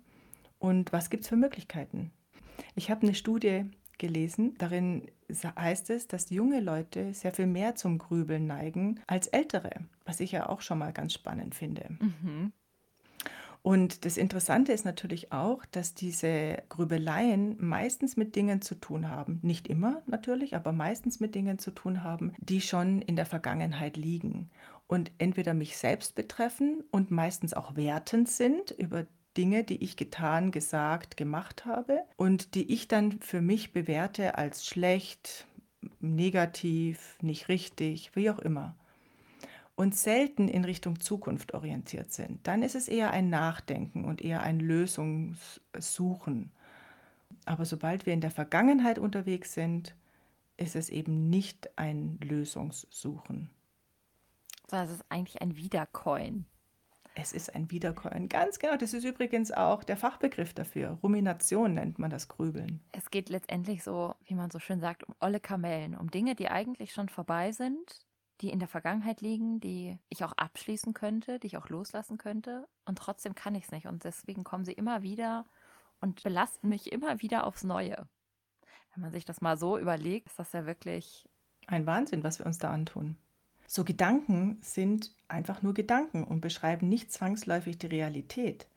Und 0.57 0.91
was 0.91 1.11
gibt 1.11 1.23
es 1.23 1.29
für 1.29 1.35
Möglichkeiten? 1.35 2.11
Ich 2.75 2.91
habe 2.91 3.03
eine 3.03 3.15
Studie 3.15 3.65
gelesen, 3.97 4.55
darin 4.57 5.09
heißt 5.43 5.89
es, 5.89 6.07
dass 6.07 6.29
junge 6.29 6.59
Leute 6.59 7.13
sehr 7.13 7.31
viel 7.31 7.47
mehr 7.47 7.75
zum 7.75 7.97
Grübeln 7.97 8.45
neigen 8.45 8.99
als 9.07 9.27
ältere, 9.27 9.71
was 10.05 10.19
ich 10.19 10.33
ja 10.33 10.49
auch 10.49 10.61
schon 10.61 10.77
mal 10.77 10.93
ganz 10.93 11.13
spannend 11.13 11.55
finde. 11.55 11.85
Mhm. 11.99 12.51
Und 13.61 14.05
das 14.05 14.17
Interessante 14.17 14.73
ist 14.73 14.85
natürlich 14.85 15.31
auch, 15.31 15.65
dass 15.71 15.95
diese 15.95 16.61
Grübeleien 16.69 17.55
meistens 17.59 18.15
mit 18.15 18.35
Dingen 18.35 18.61
zu 18.61 18.75
tun 18.75 19.09
haben, 19.09 19.39
nicht 19.41 19.67
immer 19.67 20.03
natürlich, 20.05 20.55
aber 20.55 20.71
meistens 20.71 21.19
mit 21.19 21.33
Dingen 21.33 21.57
zu 21.57 21.71
tun 21.71 22.03
haben, 22.03 22.33
die 22.37 22.61
schon 22.61 23.01
in 23.01 23.15
der 23.15 23.25
Vergangenheit 23.25 23.97
liegen 23.97 24.51
und 24.85 25.11
entweder 25.17 25.55
mich 25.55 25.77
selbst 25.77 26.13
betreffen 26.13 26.83
und 26.91 27.09
meistens 27.09 27.55
auch 27.55 27.75
wertend 27.75 28.29
sind 28.29 28.69
über 28.69 29.07
Dinge, 29.37 29.63
die 29.63 29.83
ich 29.83 29.97
getan, 29.97 30.51
gesagt, 30.51 31.17
gemacht 31.17 31.65
habe 31.65 32.01
und 32.15 32.55
die 32.55 32.73
ich 32.73 32.87
dann 32.87 33.19
für 33.19 33.41
mich 33.41 33.73
bewerte 33.73 34.37
als 34.37 34.65
schlecht, 34.65 35.47
negativ, 35.99 37.17
nicht 37.21 37.49
richtig, 37.49 38.15
wie 38.15 38.29
auch 38.29 38.39
immer 38.39 38.75
und 39.75 39.95
selten 39.95 40.47
in 40.47 40.63
Richtung 40.63 40.99
Zukunft 40.99 41.53
orientiert 41.53 42.11
sind, 42.13 42.47
dann 42.47 42.63
ist 42.63 42.75
es 42.75 42.87
eher 42.87 43.11
ein 43.11 43.29
Nachdenken 43.29 44.05
und 44.05 44.21
eher 44.21 44.41
ein 44.41 44.59
Lösungssuchen. 44.59 46.51
Aber 47.45 47.65
sobald 47.65 48.05
wir 48.05 48.13
in 48.13 48.21
der 48.21 48.31
Vergangenheit 48.31 48.97
unterwegs 48.97 49.53
sind, 49.53 49.95
ist 50.57 50.75
es 50.75 50.89
eben 50.89 51.29
nicht 51.29 51.77
ein 51.77 52.17
Lösungssuchen. 52.23 53.49
Sondern 54.67 54.87
es 54.87 54.93
ist 54.93 55.05
eigentlich 55.09 55.41
ein 55.41 55.57
Wiedercoin. 55.57 56.45
Es 57.17 57.31
ist 57.31 57.55
ein 57.55 57.71
Wiederkäuen. 57.71 58.27
Ganz 58.27 58.59
genau. 58.59 58.75
Das 58.75 58.93
ist 58.93 59.05
übrigens 59.05 59.51
auch 59.51 59.83
der 59.85 59.95
Fachbegriff 59.95 60.53
dafür. 60.53 60.99
Rumination 61.01 61.73
nennt 61.73 61.97
man 61.97 62.09
das 62.09 62.27
Grübeln. 62.27 62.81
Es 62.91 63.09
geht 63.09 63.29
letztendlich 63.29 63.83
so, 63.83 64.15
wie 64.25 64.35
man 64.35 64.51
so 64.51 64.59
schön 64.59 64.81
sagt, 64.81 65.05
um 65.05 65.15
olle 65.21 65.39
Kamellen, 65.39 65.95
um 65.95 66.11
Dinge, 66.11 66.35
die 66.35 66.49
eigentlich 66.49 66.91
schon 66.91 67.07
vorbei 67.07 67.53
sind, 67.53 68.05
die 68.41 68.49
in 68.49 68.59
der 68.59 68.67
Vergangenheit 68.67 69.21
liegen, 69.21 69.61
die 69.61 69.97
ich 70.09 70.25
auch 70.25 70.33
abschließen 70.33 70.93
könnte, 70.93 71.39
die 71.39 71.47
ich 71.47 71.57
auch 71.57 71.69
loslassen 71.69 72.17
könnte. 72.17 72.67
Und 72.83 72.97
trotzdem 72.97 73.33
kann 73.33 73.55
ich 73.55 73.63
es 73.63 73.71
nicht. 73.71 73.87
Und 73.87 74.03
deswegen 74.03 74.43
kommen 74.43 74.65
sie 74.65 74.73
immer 74.73 75.01
wieder 75.01 75.45
und 76.01 76.21
belasten 76.21 76.67
mich 76.67 76.91
immer 76.91 77.21
wieder 77.21 77.47
aufs 77.47 77.63
Neue. 77.63 78.09
Wenn 78.93 79.01
man 79.01 79.11
sich 79.13 79.23
das 79.23 79.39
mal 79.39 79.57
so 79.57 79.77
überlegt, 79.77 80.27
ist 80.27 80.39
das 80.39 80.51
ja 80.51 80.65
wirklich 80.65 81.29
ein 81.67 81.85
Wahnsinn, 81.85 82.23
was 82.23 82.39
wir 82.39 82.45
uns 82.45 82.57
da 82.57 82.71
antun. 82.71 83.17
So 83.67 83.83
Gedanken 83.83 84.59
sind 84.61 85.15
einfach 85.27 85.61
nur 85.61 85.73
Gedanken 85.73 86.23
und 86.23 86.41
beschreiben 86.41 86.87
nicht 86.87 87.11
zwangsläufig 87.11 87.77
die 87.77 87.87
Realität. 87.87 88.67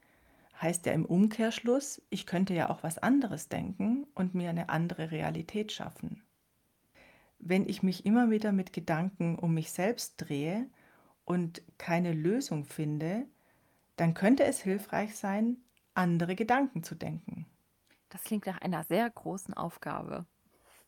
Heißt 0.60 0.86
ja 0.86 0.92
im 0.92 1.04
Umkehrschluss, 1.04 2.02
ich 2.10 2.26
könnte 2.26 2.54
ja 2.54 2.70
auch 2.70 2.82
was 2.82 2.98
anderes 2.98 3.48
denken 3.48 4.06
und 4.14 4.34
mir 4.34 4.50
eine 4.50 4.70
andere 4.70 5.10
Realität 5.10 5.72
schaffen. 5.72 6.22
Wenn 7.38 7.68
ich 7.68 7.82
mich 7.82 8.04
immer 8.04 8.30
wieder 8.30 8.50
mit 8.50 8.72
Gedanken 8.72 9.38
um 9.38 9.54
mich 9.54 9.70
selbst 9.70 10.14
drehe 10.16 10.66
und 11.24 11.62
keine 11.78 12.12
Lösung 12.12 12.64
finde, 12.64 13.26
dann 13.96 14.14
könnte 14.14 14.44
es 14.44 14.60
hilfreich 14.60 15.14
sein, 15.14 15.58
andere 15.94 16.34
Gedanken 16.34 16.82
zu 16.82 16.94
denken. 16.94 17.46
Das 18.08 18.22
klingt 18.22 18.46
nach 18.46 18.60
einer 18.60 18.84
sehr 18.84 19.08
großen 19.08 19.54
Aufgabe. 19.54 20.24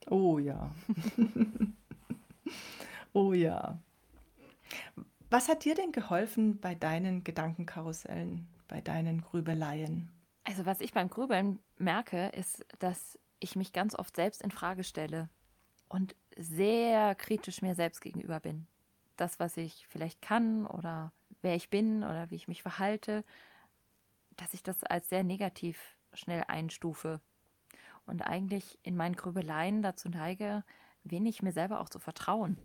Oh 0.09 0.39
ja. 0.39 0.75
oh 3.13 3.33
ja. 3.33 3.79
Was 5.31 5.49
hat 5.49 5.65
dir 5.65 5.75
denn 5.75 5.93
geholfen 5.93 6.61
bei 6.61 6.75
deinen 6.75 7.23
Gedankenkarussellen, 7.23 8.49
bei 8.69 8.81
deinen 8.81 9.21
Grübeleien? 9.21 10.11
Also 10.45 10.67
was 10.67 10.81
ich 10.81 10.93
beim 10.93 11.09
Grübeln 11.09 11.61
merke, 11.79 12.29
ist, 12.29 12.65
dass 12.79 13.19
ich 13.39 13.57
mich 13.57 13.73
ganz 13.73 13.95
oft 13.95 14.17
selbst 14.17 14.43
in 14.43 14.51
Frage 14.51 14.85
stelle 14.85 15.29
und 15.89 16.17
sehr 16.37 17.15
kritisch 17.15 17.63
mir 17.63 17.75
selbst 17.75 18.01
gegenüber 18.01 18.41
bin. 18.41 18.67
Das, 19.17 19.39
was 19.39 19.57
ich 19.57 19.87
vielleicht 19.89 20.23
kann 20.23 20.67
oder 20.67 21.13
wer 21.43 21.55
ich 21.55 21.71
bin 21.71 22.03
oder 22.03 22.31
wie 22.31 22.37
ich 22.37 22.49
mich 22.49 22.63
verhalte, 22.63 23.25
dass 24.37 24.55
ich 24.55 24.63
das 24.63 24.83
als 24.85 25.09
sehr 25.09 25.23
negativ 25.23 25.97
schnell 26.13 26.45
einstufe 26.49 27.21
und 28.07 28.23
eigentlich 28.23 28.79
in 28.83 28.97
meinen 28.97 29.17
Grübeleien 29.17 29.83
dazu 29.83 30.09
neige, 30.09 30.65
wenig 31.05 31.43
mir 31.43 31.53
selber 31.53 31.81
auch 31.81 31.89
zu 31.89 31.99
vertrauen. 31.99 32.59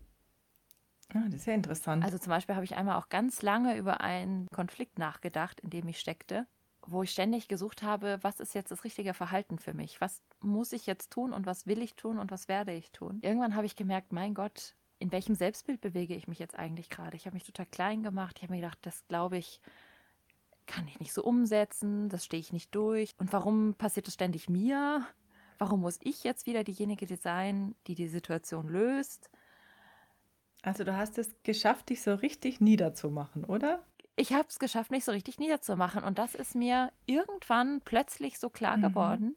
Ah, 1.14 1.24
das 1.26 1.40
ist 1.40 1.46
ja 1.46 1.54
interessant. 1.54 2.04
Also 2.04 2.18
zum 2.18 2.30
Beispiel 2.30 2.54
habe 2.54 2.64
ich 2.64 2.76
einmal 2.76 2.96
auch 2.96 3.08
ganz 3.08 3.42
lange 3.42 3.76
über 3.76 4.00
einen 4.00 4.48
Konflikt 4.48 4.98
nachgedacht, 4.98 5.60
in 5.60 5.70
dem 5.70 5.86
ich 5.88 6.00
steckte, 6.00 6.46
wo 6.86 7.02
ich 7.02 7.10
ständig 7.10 7.48
gesucht 7.48 7.82
habe, 7.82 8.18
was 8.22 8.40
ist 8.40 8.54
jetzt 8.54 8.70
das 8.70 8.84
richtige 8.84 9.14
Verhalten 9.14 9.58
für 9.58 9.74
mich? 9.74 10.00
Was 10.00 10.20
muss 10.40 10.72
ich 10.72 10.86
jetzt 10.86 11.10
tun 11.10 11.32
und 11.32 11.46
was 11.46 11.66
will 11.66 11.82
ich 11.82 11.94
tun 11.94 12.18
und 12.18 12.30
was 12.30 12.48
werde 12.48 12.72
ich 12.72 12.92
tun? 12.92 13.20
Irgendwann 13.22 13.54
habe 13.54 13.66
ich 13.66 13.76
gemerkt, 13.76 14.12
mein 14.12 14.34
Gott, 14.34 14.74
in 14.98 15.12
welchem 15.12 15.34
Selbstbild 15.34 15.80
bewege 15.80 16.14
ich 16.14 16.28
mich 16.28 16.38
jetzt 16.38 16.58
eigentlich 16.58 16.90
gerade? 16.90 17.16
Ich 17.16 17.26
habe 17.26 17.34
mich 17.34 17.44
total 17.44 17.66
klein 17.66 18.02
gemacht. 18.02 18.36
Ich 18.38 18.42
habe 18.42 18.52
mir 18.52 18.60
gedacht, 18.60 18.78
das 18.82 19.06
glaube 19.08 19.36
ich, 19.38 19.60
kann 20.66 20.88
ich 20.88 20.98
nicht 21.00 21.12
so 21.12 21.22
umsetzen, 21.22 22.08
das 22.08 22.24
stehe 22.24 22.40
ich 22.40 22.52
nicht 22.52 22.74
durch. 22.74 23.10
Und 23.18 23.32
warum 23.32 23.74
passiert 23.74 24.06
das 24.06 24.14
ständig 24.14 24.48
mir? 24.48 25.06
Warum 25.58 25.80
muss 25.80 25.98
ich 26.02 26.24
jetzt 26.24 26.46
wieder 26.46 26.64
diejenige 26.64 27.16
sein, 27.16 27.74
die 27.86 27.94
die 27.94 28.08
Situation 28.08 28.68
löst? 28.68 29.30
Also 30.66 30.82
du 30.82 30.96
hast 30.96 31.16
es 31.16 31.32
geschafft, 31.44 31.90
dich 31.90 32.02
so 32.02 32.12
richtig 32.12 32.60
niederzumachen, 32.60 33.44
oder? 33.44 33.84
Ich 34.16 34.32
habe 34.32 34.48
es 34.48 34.58
geschafft, 34.58 34.90
mich 34.90 35.04
so 35.04 35.12
richtig 35.12 35.38
niederzumachen. 35.38 36.02
Und 36.02 36.18
das 36.18 36.34
ist 36.34 36.56
mir 36.56 36.90
irgendwann 37.06 37.80
plötzlich 37.82 38.40
so 38.40 38.50
klar 38.50 38.76
mhm. 38.76 38.82
geworden, 38.82 39.36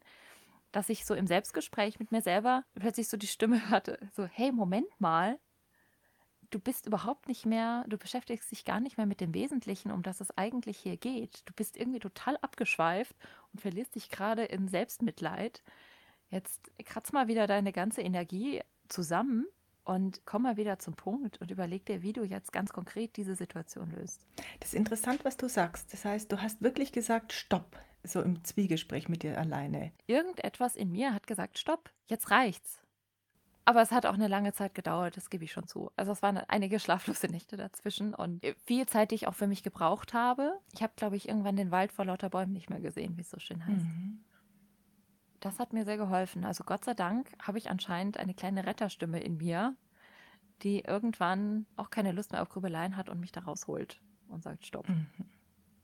dass 0.71 0.89
ich 0.89 1.05
so 1.05 1.13
im 1.13 1.27
Selbstgespräch 1.27 1.99
mit 1.99 2.11
mir 2.11 2.21
selber 2.21 2.63
plötzlich 2.73 3.09
so 3.09 3.15
die 3.15 3.27
Stimme 3.27 3.61
hatte, 3.69 3.99
so, 4.15 4.25
hey, 4.25 4.51
Moment 4.51 4.87
mal, 4.97 5.37
du 6.49 6.57
bist 6.57 6.87
überhaupt 6.87 7.27
nicht 7.27 7.45
mehr, 7.45 7.85
du 7.87 7.99
beschäftigst 7.99 8.49
dich 8.49 8.65
gar 8.65 8.79
nicht 8.79 8.97
mehr 8.97 9.05
mit 9.05 9.21
dem 9.21 9.35
Wesentlichen, 9.35 9.91
um 9.91 10.01
das 10.01 10.21
es 10.21 10.35
eigentlich 10.35 10.79
hier 10.79 10.97
geht. 10.97 11.43
Du 11.45 11.53
bist 11.53 11.77
irgendwie 11.77 11.99
total 11.99 12.37
abgeschweift 12.37 13.15
und 13.53 13.61
verlierst 13.61 13.93
dich 13.93 14.09
gerade 14.09 14.45
in 14.45 14.67
Selbstmitleid. 14.67 15.61
Jetzt 16.31 16.71
kratz 16.85 17.11
mal 17.11 17.27
wieder 17.27 17.45
deine 17.45 17.71
ganze 17.71 18.01
Energie 18.01 18.61
zusammen 18.87 19.45
und 19.89 20.21
komm 20.25 20.43
mal 20.43 20.55
wieder 20.55 20.77
zum 20.77 20.93
Punkt 20.93 21.41
und 21.41 21.49
überleg 21.49 21.83
dir, 21.87 22.03
wie 22.03 22.13
du 22.13 22.23
jetzt 22.23 22.53
ganz 22.53 22.71
konkret 22.71 23.17
diese 23.17 23.35
Situation 23.35 23.89
löst. 23.89 24.23
Das 24.59 24.69
ist 24.69 24.75
interessant, 24.75 25.25
was 25.25 25.35
du 25.35 25.49
sagst. 25.49 25.91
Das 25.91 26.05
heißt, 26.05 26.31
du 26.31 26.39
hast 26.39 26.61
wirklich 26.61 26.91
gesagt, 26.91 27.33
stopp, 27.33 27.75
so 28.03 28.21
im 28.21 28.43
Zwiegespräch 28.43 29.09
mit 29.09 29.23
dir 29.23 29.39
alleine. 29.39 29.91
Irgendetwas 30.05 30.75
in 30.75 30.91
mir 30.91 31.11
hat 31.11 31.25
gesagt, 31.25 31.57
stopp, 31.57 31.89
jetzt 32.05 32.29
reicht's. 32.29 32.83
Aber 33.65 33.81
es 33.81 33.91
hat 33.91 34.05
auch 34.05 34.13
eine 34.13 34.27
lange 34.27 34.53
Zeit 34.53 34.75
gedauert, 34.75 35.17
das 35.17 35.31
gebe 35.31 35.43
ich 35.43 35.51
schon 35.51 35.67
zu. 35.67 35.91
Also 35.95 36.11
es 36.11 36.21
waren 36.21 36.37
einige 36.37 36.79
schlaflose 36.79 37.25
Nächte 37.27 37.57
dazwischen 37.57 38.13
und 38.13 38.45
viel 38.65 38.85
Zeit, 38.85 39.09
die 39.09 39.15
ich 39.15 39.27
auch 39.27 39.35
für 39.35 39.47
mich 39.47 39.63
gebraucht 39.63 40.13
habe. 40.13 40.59
Ich 40.75 40.83
habe, 40.83 40.93
glaube 40.97 41.15
ich, 41.15 41.27
irgendwann 41.27 41.55
den 41.55 41.71
Wald 41.71 41.91
vor 41.91 42.05
lauter 42.05 42.29
Bäumen 42.29 42.53
nicht 42.53 42.69
mehr 42.69 42.79
gesehen, 42.79 43.17
wie 43.17 43.21
es 43.21 43.31
so 43.31 43.39
schön 43.39 43.65
heißt. 43.65 43.85
Mhm 43.85 44.23
das 45.39 45.59
hat 45.59 45.73
mir 45.73 45.85
sehr 45.85 45.97
geholfen. 45.97 46.45
Also 46.45 46.63
Gott 46.63 46.85
sei 46.85 46.93
Dank 46.93 47.31
habe 47.41 47.57
ich 47.57 47.69
anscheinend 47.69 48.17
eine 48.17 48.33
kleine 48.33 48.65
Retterstimme 48.65 49.19
in 49.19 49.37
mir, 49.37 49.75
die 50.63 50.81
irgendwann 50.81 51.65
auch 51.75 51.89
keine 51.89 52.11
Lust 52.11 52.31
mehr 52.31 52.41
auf 52.41 52.49
Grübeleien 52.49 52.97
hat 52.97 53.09
und 53.09 53.19
mich 53.19 53.31
da 53.31 53.41
rausholt 53.41 54.01
und 54.27 54.43
sagt, 54.43 54.65
stopp. 54.65 54.87
Mhm. 54.89 55.07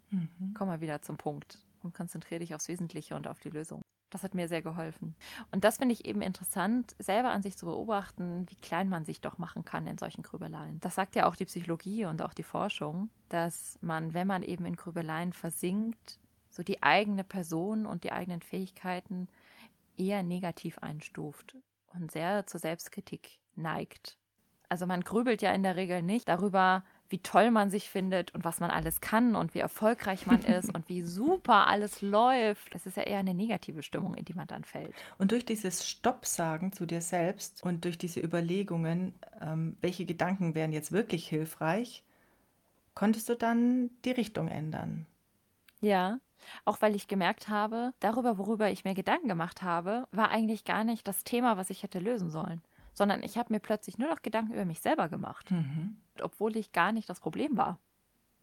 Mhm. 0.09 0.53
Komm 0.57 0.67
mal 0.67 0.81
wieder 0.81 1.01
zum 1.01 1.17
Punkt 1.17 1.59
und 1.81 1.93
konzentriere 1.93 2.39
dich 2.39 2.53
aufs 2.53 2.67
Wesentliche 2.67 3.15
und 3.15 3.27
auf 3.27 3.39
die 3.39 3.49
Lösung. 3.49 3.81
Das 4.11 4.23
hat 4.23 4.35
mir 4.35 4.47
sehr 4.47 4.61
geholfen. 4.61 5.15
Und 5.51 5.63
das 5.63 5.77
finde 5.77 5.93
ich 5.93 6.05
eben 6.05 6.21
interessant, 6.21 6.95
selber 6.99 7.31
an 7.31 7.41
sich 7.41 7.57
zu 7.57 7.65
beobachten, 7.65 8.45
wie 8.49 8.55
klein 8.55 8.87
man 8.87 9.03
sich 9.03 9.19
doch 9.19 9.37
machen 9.39 9.65
kann 9.65 9.87
in 9.87 9.97
solchen 9.97 10.21
Grübeleien. 10.21 10.79
Das 10.79 10.95
sagt 10.95 11.15
ja 11.15 11.25
auch 11.25 11.35
die 11.35 11.45
Psychologie 11.45 12.05
und 12.05 12.21
auch 12.21 12.33
die 12.33 12.43
Forschung, 12.43 13.09
dass 13.29 13.77
man, 13.81 14.13
wenn 14.13 14.27
man 14.27 14.43
eben 14.43 14.65
in 14.65 14.75
Grübeleien 14.75 15.33
versinkt, 15.33 16.19
so 16.49 16.63
die 16.63 16.81
eigene 16.83 17.23
Person 17.23 17.85
und 17.85 18.03
die 18.03 18.11
eigenen 18.11 18.41
Fähigkeiten 18.41 19.27
eher 19.97 20.23
negativ 20.23 20.79
einstuft 20.79 21.55
und 21.93 22.11
sehr 22.11 22.45
zur 22.45 22.59
Selbstkritik 22.59 23.39
neigt. 23.55 24.17
Also 24.69 24.85
man 24.85 25.01
grübelt 25.01 25.41
ja 25.41 25.51
in 25.53 25.63
der 25.63 25.75
Regel 25.75 26.01
nicht 26.01 26.27
darüber, 26.27 26.83
wie 27.07 27.19
toll 27.19 27.51
man 27.51 27.69
sich 27.69 27.89
findet 27.89 28.33
und 28.33 28.43
was 28.45 28.59
man 28.59 28.71
alles 28.71 28.99
kann 28.99 29.35
und 29.35 29.53
wie 29.53 29.59
erfolgreich 29.59 30.25
man 30.25 30.41
ist 30.43 30.73
und 30.73 30.89
wie 30.89 31.03
super 31.03 31.67
alles 31.67 32.01
läuft. 32.01 32.73
Das 32.73 32.85
ist 32.85 32.97
ja 32.97 33.03
eher 33.03 33.19
eine 33.19 33.33
negative 33.33 33.83
Stimmung, 33.83 34.15
in 34.15 34.25
die 34.25 34.33
man 34.33 34.47
dann 34.47 34.63
fällt. 34.63 34.93
Und 35.17 35.31
durch 35.31 35.45
dieses 35.45 35.87
Stopp-Sagen 35.87 36.71
zu 36.71 36.85
dir 36.85 37.01
selbst 37.01 37.63
und 37.63 37.85
durch 37.85 37.97
diese 37.97 38.19
Überlegungen, 38.19 39.13
ähm, 39.39 39.77
welche 39.81 40.05
Gedanken 40.05 40.55
wären 40.55 40.71
jetzt 40.71 40.91
wirklich 40.91 41.27
hilfreich, 41.27 42.03
konntest 42.95 43.29
du 43.29 43.35
dann 43.35 43.91
die 44.03 44.11
Richtung 44.11 44.47
ändern. 44.47 45.05
Ja, 45.81 46.19
auch 46.65 46.81
weil 46.81 46.95
ich 46.95 47.07
gemerkt 47.07 47.49
habe, 47.49 47.93
darüber, 47.99 48.37
worüber 48.37 48.69
ich 48.69 48.85
mir 48.85 48.93
Gedanken 48.93 49.27
gemacht 49.27 49.61
habe, 49.61 50.07
war 50.11 50.29
eigentlich 50.29 50.63
gar 50.63 50.83
nicht 50.83 51.07
das 51.07 51.23
Thema, 51.23 51.57
was 51.57 51.69
ich 51.69 51.83
hätte 51.83 51.99
lösen 51.99 52.29
sollen, 52.29 52.61
sondern 52.93 53.23
ich 53.23 53.37
habe 53.37 53.53
mir 53.53 53.59
plötzlich 53.59 53.97
nur 53.97 54.09
noch 54.09 54.21
Gedanken 54.21 54.53
über 54.53 54.65
mich 54.65 54.81
selber 54.81 55.09
gemacht, 55.09 55.51
mhm. 55.51 55.97
obwohl 56.21 56.55
ich 56.55 56.71
gar 56.71 56.91
nicht 56.91 57.09
das 57.09 57.19
Problem 57.19 57.57
war. 57.57 57.79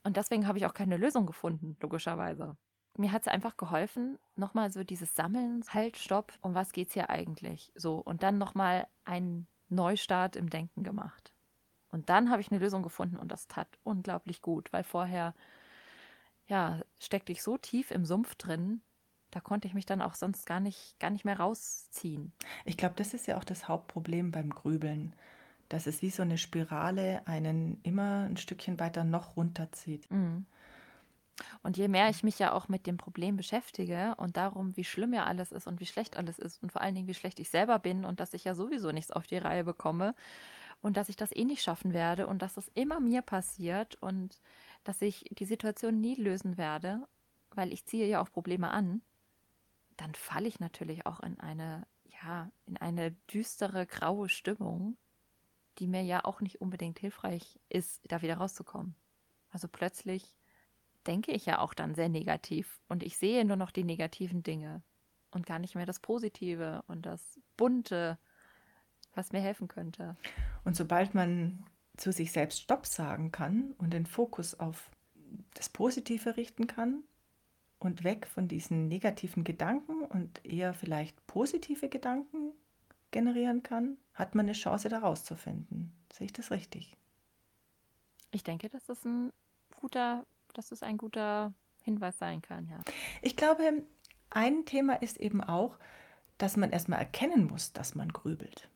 Und 0.04 0.16
deswegen 0.16 0.46
habe 0.46 0.58
ich 0.58 0.66
auch 0.66 0.74
keine 0.74 0.96
Lösung 0.96 1.26
gefunden, 1.26 1.76
logischerweise. 1.80 2.56
Mir 2.98 3.12
hat 3.12 3.22
es 3.22 3.28
einfach 3.28 3.56
geholfen, 3.56 4.18
nochmal 4.36 4.70
so 4.70 4.84
dieses 4.84 5.14
Sammeln, 5.14 5.64
halt, 5.68 5.96
stopp, 5.96 6.32
um 6.42 6.54
was 6.54 6.72
geht 6.72 6.88
es 6.88 6.94
hier 6.94 7.08
eigentlich? 7.08 7.72
So, 7.74 7.96
und 7.96 8.22
dann 8.22 8.36
nochmal 8.36 8.86
einen 9.04 9.46
Neustart 9.68 10.36
im 10.36 10.50
Denken 10.50 10.82
gemacht. 10.82 11.32
Und 11.90 12.08
dann 12.08 12.30
habe 12.30 12.40
ich 12.40 12.50
eine 12.50 12.60
Lösung 12.60 12.82
gefunden 12.82 13.16
und 13.16 13.30
das 13.30 13.48
tat 13.48 13.68
unglaublich 13.82 14.42
gut, 14.42 14.72
weil 14.72 14.82
vorher 14.82 15.34
ja, 16.46 16.80
steckte 16.98 17.32
ich 17.32 17.42
so 17.42 17.56
tief 17.56 17.90
im 17.90 18.04
Sumpf 18.04 18.34
drin, 18.34 18.82
da 19.30 19.40
konnte 19.40 19.66
ich 19.66 19.74
mich 19.74 19.86
dann 19.86 20.02
auch 20.02 20.14
sonst 20.14 20.46
gar 20.46 20.60
nicht, 20.60 20.98
gar 21.00 21.10
nicht 21.10 21.24
mehr 21.24 21.38
rausziehen. 21.38 22.32
Ich 22.64 22.76
glaube, 22.76 22.94
das 22.96 23.14
ist 23.14 23.26
ja 23.26 23.38
auch 23.38 23.44
das 23.44 23.66
Hauptproblem 23.66 24.30
beim 24.30 24.50
Grübeln, 24.50 25.14
dass 25.70 25.86
es 25.86 26.02
wie 26.02 26.10
so 26.10 26.22
eine 26.22 26.36
Spirale 26.36 27.26
einen 27.26 27.80
immer 27.82 28.26
ein 28.28 28.36
Stückchen 28.36 28.78
weiter 28.78 29.04
noch 29.04 29.36
runterzieht. 29.36 30.10
Mhm. 30.10 30.46
Und 31.62 31.78
je 31.78 31.88
mehr 31.88 32.10
ich 32.10 32.22
mich 32.22 32.38
ja 32.38 32.52
auch 32.52 32.68
mit 32.68 32.86
dem 32.86 32.98
Problem 32.98 33.36
beschäftige 33.36 34.14
und 34.16 34.36
darum, 34.36 34.76
wie 34.76 34.84
schlimm 34.84 35.14
ja 35.14 35.24
alles 35.24 35.50
ist 35.50 35.66
und 35.66 35.80
wie 35.80 35.86
schlecht 35.86 36.16
alles 36.18 36.38
ist 36.38 36.62
und 36.62 36.70
vor 36.70 36.82
allen 36.82 36.94
Dingen, 36.94 37.08
wie 37.08 37.14
schlecht 37.14 37.40
ich 37.40 37.48
selber 37.48 37.78
bin 37.78 38.04
und 38.04 38.20
dass 38.20 38.34
ich 38.34 38.44
ja 38.44 38.54
sowieso 38.54 38.92
nichts 38.92 39.10
auf 39.10 39.26
die 39.26 39.38
Reihe 39.38 39.64
bekomme 39.64 40.14
und 40.82 40.96
dass 40.96 41.08
ich 41.08 41.16
das 41.16 41.34
eh 41.34 41.44
nicht 41.44 41.62
schaffen 41.62 41.94
werde 41.94 42.26
und 42.26 42.42
dass 42.42 42.54
das 42.54 42.68
immer 42.74 43.00
mir 43.00 43.22
passiert 43.22 43.96
und 44.02 44.40
dass 44.84 45.02
ich 45.02 45.24
die 45.30 45.44
Situation 45.44 46.00
nie 46.00 46.14
lösen 46.14 46.56
werde, 46.56 47.06
weil 47.50 47.72
ich 47.72 47.84
ziehe 47.84 48.06
ja 48.06 48.20
auch 48.20 48.30
Probleme 48.30 48.70
an, 48.70 49.02
dann 49.96 50.14
falle 50.14 50.48
ich 50.48 50.60
natürlich 50.60 51.06
auch 51.06 51.20
in 51.20 51.38
eine, 51.38 51.86
ja, 52.22 52.50
in 52.66 52.76
eine 52.76 53.12
düstere, 53.32 53.86
graue 53.86 54.28
Stimmung, 54.28 54.96
die 55.78 55.86
mir 55.86 56.02
ja 56.02 56.24
auch 56.24 56.40
nicht 56.40 56.60
unbedingt 56.60 56.98
hilfreich 56.98 57.60
ist, 57.68 58.00
da 58.08 58.22
wieder 58.22 58.36
rauszukommen. 58.36 58.94
Also 59.50 59.68
plötzlich 59.68 60.36
denke 61.06 61.32
ich 61.32 61.46
ja 61.46 61.58
auch 61.58 61.74
dann 61.74 61.94
sehr 61.94 62.08
negativ 62.08 62.80
und 62.88 63.02
ich 63.02 63.16
sehe 63.16 63.44
nur 63.44 63.56
noch 63.56 63.70
die 63.70 63.84
negativen 63.84 64.42
Dinge 64.42 64.82
und 65.30 65.46
gar 65.46 65.58
nicht 65.58 65.74
mehr 65.74 65.86
das 65.86 66.00
Positive 66.00 66.82
und 66.86 67.06
das 67.06 67.40
Bunte, 67.56 68.18
was 69.14 69.32
mir 69.32 69.40
helfen 69.40 69.68
könnte. 69.68 70.16
Und 70.64 70.76
sobald 70.76 71.14
man 71.14 71.64
zu 72.02 72.10
sich 72.10 72.32
selbst 72.32 72.60
Stopp 72.60 72.84
sagen 72.84 73.30
kann 73.30 73.76
und 73.78 73.92
den 73.92 74.06
Fokus 74.06 74.58
auf 74.58 74.90
das 75.54 75.68
Positive 75.68 76.36
richten 76.36 76.66
kann 76.66 77.04
und 77.78 78.02
weg 78.02 78.26
von 78.26 78.48
diesen 78.48 78.88
negativen 78.88 79.44
Gedanken 79.44 80.02
und 80.02 80.44
eher 80.44 80.74
vielleicht 80.74 81.24
positive 81.28 81.88
Gedanken 81.88 82.54
generieren 83.12 83.62
kann, 83.62 83.98
hat 84.14 84.34
man 84.34 84.46
eine 84.46 84.54
Chance, 84.54 84.88
da 84.88 84.98
rauszufinden. 84.98 85.92
Sehe 86.12 86.24
ich 86.24 86.32
das 86.32 86.50
richtig? 86.50 86.96
Ich 88.32 88.42
denke, 88.42 88.68
dass 88.68 88.84
das 88.86 89.04
ein 89.04 89.32
guter, 89.76 90.26
dass 90.54 90.70
das 90.70 90.82
ein 90.82 90.98
guter 90.98 91.54
Hinweis 91.84 92.18
sein 92.18 92.42
kann, 92.42 92.66
ja. 92.66 92.80
Ich 93.20 93.36
glaube, 93.36 93.84
ein 94.30 94.64
Thema 94.64 94.94
ist 94.94 95.18
eben 95.18 95.40
auch, 95.40 95.78
dass 96.36 96.56
man 96.56 96.70
erstmal 96.70 96.98
erkennen 96.98 97.46
muss, 97.46 97.72
dass 97.72 97.94
man 97.94 98.08
grübelt. 98.08 98.68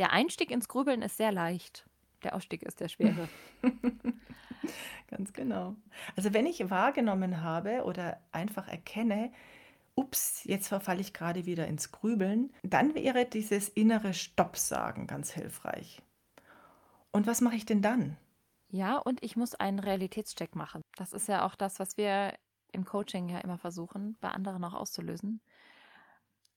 Der 0.00 0.12
Einstieg 0.12 0.50
ins 0.50 0.66
Grübeln 0.66 1.02
ist 1.02 1.16
sehr 1.16 1.30
leicht. 1.30 1.87
Der 2.22 2.34
Ausstieg 2.34 2.62
ist 2.62 2.80
der 2.80 2.88
schwere. 2.88 3.28
Ganz 5.08 5.32
genau. 5.32 5.76
Also 6.16 6.34
wenn 6.34 6.46
ich 6.46 6.70
wahrgenommen 6.70 7.42
habe 7.42 7.84
oder 7.84 8.20
einfach 8.32 8.68
erkenne, 8.68 9.32
ups, 9.94 10.44
jetzt 10.44 10.68
verfalle 10.68 11.00
ich 11.00 11.12
gerade 11.12 11.46
wieder 11.46 11.66
ins 11.66 11.90
Grübeln, 11.90 12.52
dann 12.62 12.94
wäre 12.94 13.24
dieses 13.24 13.68
innere 13.68 14.14
Stopp 14.14 14.56
sagen 14.56 15.06
ganz 15.06 15.32
hilfreich. 15.32 16.02
Und 17.10 17.26
was 17.26 17.40
mache 17.40 17.56
ich 17.56 17.66
denn 17.66 17.82
dann? 17.82 18.16
Ja, 18.68 18.98
und 18.98 19.22
ich 19.24 19.36
muss 19.36 19.54
einen 19.54 19.78
Realitätscheck 19.78 20.54
machen. 20.54 20.82
Das 20.96 21.12
ist 21.12 21.26
ja 21.26 21.46
auch 21.46 21.54
das, 21.54 21.80
was 21.80 21.96
wir 21.96 22.34
im 22.70 22.84
Coaching 22.84 23.28
ja 23.28 23.38
immer 23.38 23.58
versuchen, 23.58 24.16
bei 24.20 24.28
anderen 24.28 24.62
auch 24.64 24.74
auszulösen. 24.74 25.40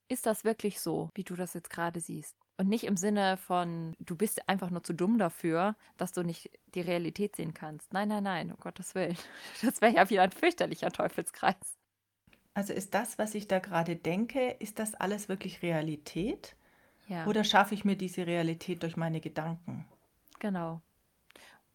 Ist 0.08 0.26
das 0.26 0.44
wirklich 0.44 0.80
so, 0.80 1.10
wie 1.14 1.24
du 1.24 1.34
das 1.34 1.54
jetzt 1.54 1.70
gerade 1.70 2.00
siehst? 2.00 2.36
Und 2.62 2.68
nicht 2.68 2.84
im 2.84 2.96
Sinne 2.96 3.38
von, 3.38 3.96
du 3.98 4.14
bist 4.14 4.48
einfach 4.48 4.70
nur 4.70 4.84
zu 4.84 4.92
dumm 4.92 5.18
dafür, 5.18 5.74
dass 5.96 6.12
du 6.12 6.22
nicht 6.22 6.48
die 6.76 6.80
Realität 6.80 7.34
sehen 7.34 7.54
kannst. 7.54 7.92
Nein, 7.92 8.06
nein, 8.06 8.22
nein, 8.22 8.52
um 8.52 8.56
Gottes 8.58 8.94
Willen. 8.94 9.16
Das 9.62 9.80
wäre 9.80 9.92
ja 9.92 10.08
wieder 10.08 10.22
ein 10.22 10.30
fürchterlicher 10.30 10.92
Teufelskreis. 10.92 11.56
Also 12.54 12.72
ist 12.72 12.94
das, 12.94 13.18
was 13.18 13.34
ich 13.34 13.48
da 13.48 13.58
gerade 13.58 13.96
denke, 13.96 14.50
ist 14.60 14.78
das 14.78 14.94
alles 14.94 15.28
wirklich 15.28 15.60
Realität? 15.62 16.54
Ja. 17.08 17.26
Oder 17.26 17.42
schaffe 17.42 17.74
ich 17.74 17.84
mir 17.84 17.96
diese 17.96 18.28
Realität 18.28 18.84
durch 18.84 18.96
meine 18.96 19.20
Gedanken? 19.20 19.84
Genau. 20.38 20.80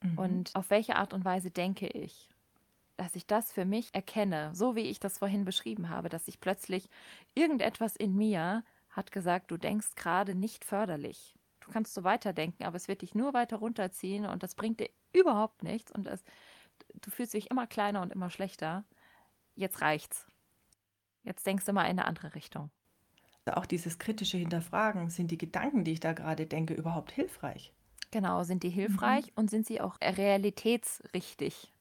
Mhm. 0.01 0.17
Und 0.17 0.56
auf 0.56 0.70
welche 0.70 0.96
Art 0.96 1.12
und 1.12 1.25
Weise 1.25 1.51
denke 1.51 1.88
ich? 1.88 2.29
Dass 2.96 3.13
ich 3.17 3.27
das 3.27 3.51
für 3.51 3.65
mich 3.65 3.94
erkenne, 3.94 4.51
so 4.56 4.77
wie 4.77 4.84
ich 4.84 5.01
das 5.01 5.17
vorhin 5.17 5.44
beschrieben 5.44 5.89
habe, 5.89 6.08
dass 6.08 6.29
ich 6.29 6.39
plötzlich 6.39 6.88
irgendetwas 7.36 7.98
in 7.98 8.15
mir 8.15 8.63
hat 8.98 9.12
gesagt, 9.12 9.51
du 9.51 9.58
denkst 9.58 9.96
gerade 9.96 10.36
nicht 10.36 10.66
förderlich. 10.66 11.36
Du 11.62 11.72
kannst 11.72 11.94
so 11.94 12.04
weiterdenken, 12.04 12.63
aber 12.63 12.75
es 12.75 12.88
wird 12.88 13.04
dich 13.04 13.13
nur 13.13 13.34
weiter 13.34 13.58
runterziehen 13.58 14.25
und 14.25 14.42
das 14.42 14.56
bringt 14.56 14.80
dir 14.80 14.89
überhaupt 15.13 15.63
nichts 15.63 15.92
und 15.92 16.06
das, 16.06 16.24
du 17.01 17.12
fühlst 17.12 17.34
dich 17.34 17.51
immer 17.51 17.68
kleiner 17.68 18.01
und 18.01 18.12
immer 18.12 18.30
schlechter. 18.30 18.84
Jetzt 19.56 19.82
reicht's. 19.82 20.25
Jetzt 21.24 21.46
denkst 21.46 21.66
du 21.66 21.74
mal 21.74 21.84
in 21.84 22.00
eine 22.00 22.06
andere 22.06 22.36
Richtung. 22.36 22.72
Auch 23.46 23.66
dieses 23.66 23.98
kritische 23.98 24.38
Hinterfragen, 24.38 25.10
sind 25.10 25.32
die 25.32 25.38
Gedanken, 25.38 25.86
die 25.86 25.94
ich 25.94 26.00
da 26.01 26.12
gerade 26.12 26.46
denke, 26.48 26.74
überhaupt 26.74 27.12
hilfreich? 27.12 27.74
Genau, 28.12 28.44
sind 28.44 28.63
die 28.63 28.70
hilfreich 28.70 29.27
mhm. 29.27 29.34
und 29.36 29.50
sind 29.50 29.66
sie 29.66 29.80
auch 29.80 29.98
realitätsrichtig? 30.01 31.72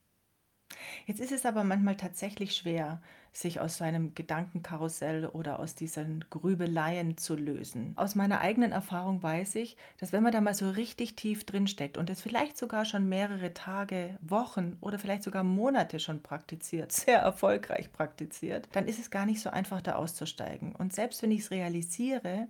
Jetzt 1.06 1.20
ist 1.20 1.32
es 1.32 1.46
aber 1.46 1.64
manchmal 1.64 1.96
tatsächlich 1.96 2.56
schwer, 2.56 3.00
sich 3.32 3.60
aus 3.60 3.76
seinem 3.76 4.14
Gedankenkarussell 4.14 5.26
oder 5.26 5.58
aus 5.58 5.74
diesen 5.74 6.24
Grübeleien 6.30 7.16
zu 7.16 7.36
lösen. 7.36 7.92
Aus 7.96 8.14
meiner 8.14 8.40
eigenen 8.40 8.72
Erfahrung 8.72 9.22
weiß 9.22 9.56
ich, 9.56 9.76
dass 9.98 10.12
wenn 10.12 10.22
man 10.22 10.32
da 10.32 10.40
mal 10.40 10.54
so 10.54 10.70
richtig 10.70 11.16
tief 11.16 11.44
drin 11.44 11.66
steckt 11.66 11.98
und 11.98 12.08
es 12.08 12.22
vielleicht 12.22 12.56
sogar 12.56 12.84
schon 12.84 13.08
mehrere 13.08 13.52
Tage, 13.52 14.18
Wochen 14.20 14.78
oder 14.80 14.98
vielleicht 14.98 15.22
sogar 15.22 15.44
Monate 15.44 16.00
schon 16.00 16.22
praktiziert, 16.22 16.92
sehr 16.92 17.18
erfolgreich 17.18 17.92
praktiziert, 17.92 18.68
dann 18.72 18.86
ist 18.86 18.98
es 18.98 19.10
gar 19.10 19.26
nicht 19.26 19.40
so 19.40 19.50
einfach 19.50 19.82
da 19.82 19.96
auszusteigen. 19.96 20.74
Und 20.74 20.94
selbst 20.94 21.22
wenn 21.22 21.30
ich 21.30 21.40
es 21.40 21.50
realisiere, 21.50 22.48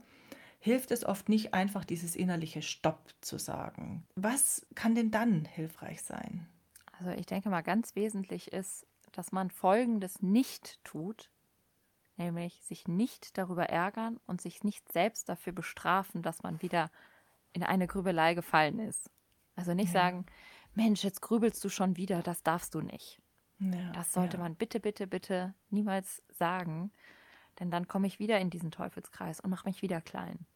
hilft 0.60 0.90
es 0.92 1.04
oft 1.04 1.28
nicht 1.28 1.52
einfach 1.52 1.84
dieses 1.84 2.16
innerliche 2.16 2.62
Stopp 2.62 3.00
zu 3.20 3.38
sagen. 3.38 4.04
Was 4.14 4.66
kann 4.74 4.94
denn 4.94 5.10
dann 5.10 5.44
hilfreich 5.44 6.02
sein? 6.02 6.46
Also 6.98 7.10
ich 7.10 7.26
denke 7.26 7.50
mal, 7.50 7.62
ganz 7.62 7.94
wesentlich 7.94 8.52
ist, 8.52 8.86
dass 9.12 9.32
man 9.32 9.50
Folgendes 9.50 10.22
nicht 10.22 10.82
tut, 10.84 11.30
nämlich 12.16 12.62
sich 12.62 12.88
nicht 12.88 13.36
darüber 13.36 13.68
ärgern 13.68 14.18
und 14.26 14.40
sich 14.40 14.64
nicht 14.64 14.90
selbst 14.92 15.28
dafür 15.28 15.52
bestrafen, 15.52 16.22
dass 16.22 16.42
man 16.42 16.62
wieder 16.62 16.90
in 17.52 17.62
eine 17.62 17.86
Grübelei 17.86 18.34
gefallen 18.34 18.78
ist. 18.78 19.10
Also 19.54 19.74
nicht 19.74 19.92
ja. 19.92 20.00
sagen, 20.00 20.26
Mensch, 20.74 21.04
jetzt 21.04 21.22
grübelst 21.22 21.64
du 21.64 21.68
schon 21.68 21.96
wieder, 21.96 22.22
das 22.22 22.42
darfst 22.42 22.74
du 22.74 22.80
nicht. 22.80 23.20
Ja, 23.58 23.90
das 23.92 24.12
sollte 24.12 24.36
ja. 24.36 24.42
man 24.42 24.54
bitte, 24.54 24.80
bitte, 24.80 25.06
bitte 25.06 25.54
niemals 25.70 26.22
sagen, 26.28 26.92
denn 27.58 27.70
dann 27.70 27.88
komme 27.88 28.06
ich 28.06 28.18
wieder 28.18 28.38
in 28.38 28.50
diesen 28.50 28.70
Teufelskreis 28.70 29.40
und 29.40 29.48
mache 29.48 29.66
mich 29.66 29.80
wieder 29.80 30.02
klein. 30.02 30.46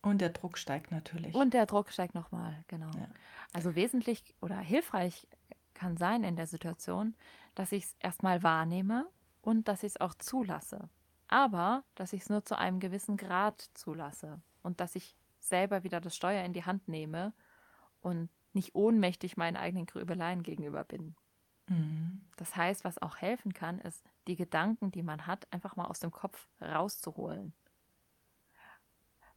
Und 0.00 0.20
der 0.20 0.30
Druck 0.30 0.56
steigt 0.56 0.90
natürlich. 0.90 1.34
Und 1.34 1.52
der 1.52 1.66
Druck 1.66 1.90
steigt 1.90 2.14
nochmal, 2.14 2.64
genau. 2.68 2.90
Also 3.52 3.74
wesentlich 3.74 4.34
oder 4.40 4.58
hilfreich 4.58 5.26
kann 5.78 5.96
sein 5.96 6.24
in 6.24 6.36
der 6.36 6.48
Situation, 6.48 7.14
dass 7.54 7.72
ich 7.72 7.84
es 7.84 7.96
erstmal 8.00 8.42
wahrnehme 8.42 9.08
und 9.40 9.68
dass 9.68 9.82
ich 9.82 9.92
es 9.92 10.00
auch 10.00 10.14
zulasse. 10.14 10.88
Aber 11.28 11.84
dass 11.94 12.12
ich 12.12 12.22
es 12.22 12.30
nur 12.30 12.44
zu 12.44 12.58
einem 12.58 12.80
gewissen 12.80 13.16
Grad 13.16 13.70
zulasse 13.74 14.40
und 14.62 14.80
dass 14.80 14.96
ich 14.96 15.16
selber 15.38 15.84
wieder 15.84 16.00
das 16.00 16.16
Steuer 16.16 16.44
in 16.44 16.52
die 16.52 16.64
Hand 16.64 16.88
nehme 16.88 17.32
und 18.00 18.28
nicht 18.52 18.74
ohnmächtig 18.74 19.36
meinen 19.36 19.56
eigenen 19.56 19.86
Grübeleien 19.86 20.42
gegenüber 20.42 20.84
bin. 20.84 21.14
Mhm. 21.68 22.22
Das 22.36 22.56
heißt, 22.56 22.84
was 22.84 23.00
auch 23.00 23.18
helfen 23.18 23.52
kann, 23.54 23.78
ist, 23.78 24.04
die 24.26 24.36
Gedanken, 24.36 24.90
die 24.90 25.02
man 25.02 25.26
hat, 25.26 25.46
einfach 25.52 25.76
mal 25.76 25.86
aus 25.86 26.00
dem 26.00 26.10
Kopf 26.10 26.48
rauszuholen. 26.60 27.52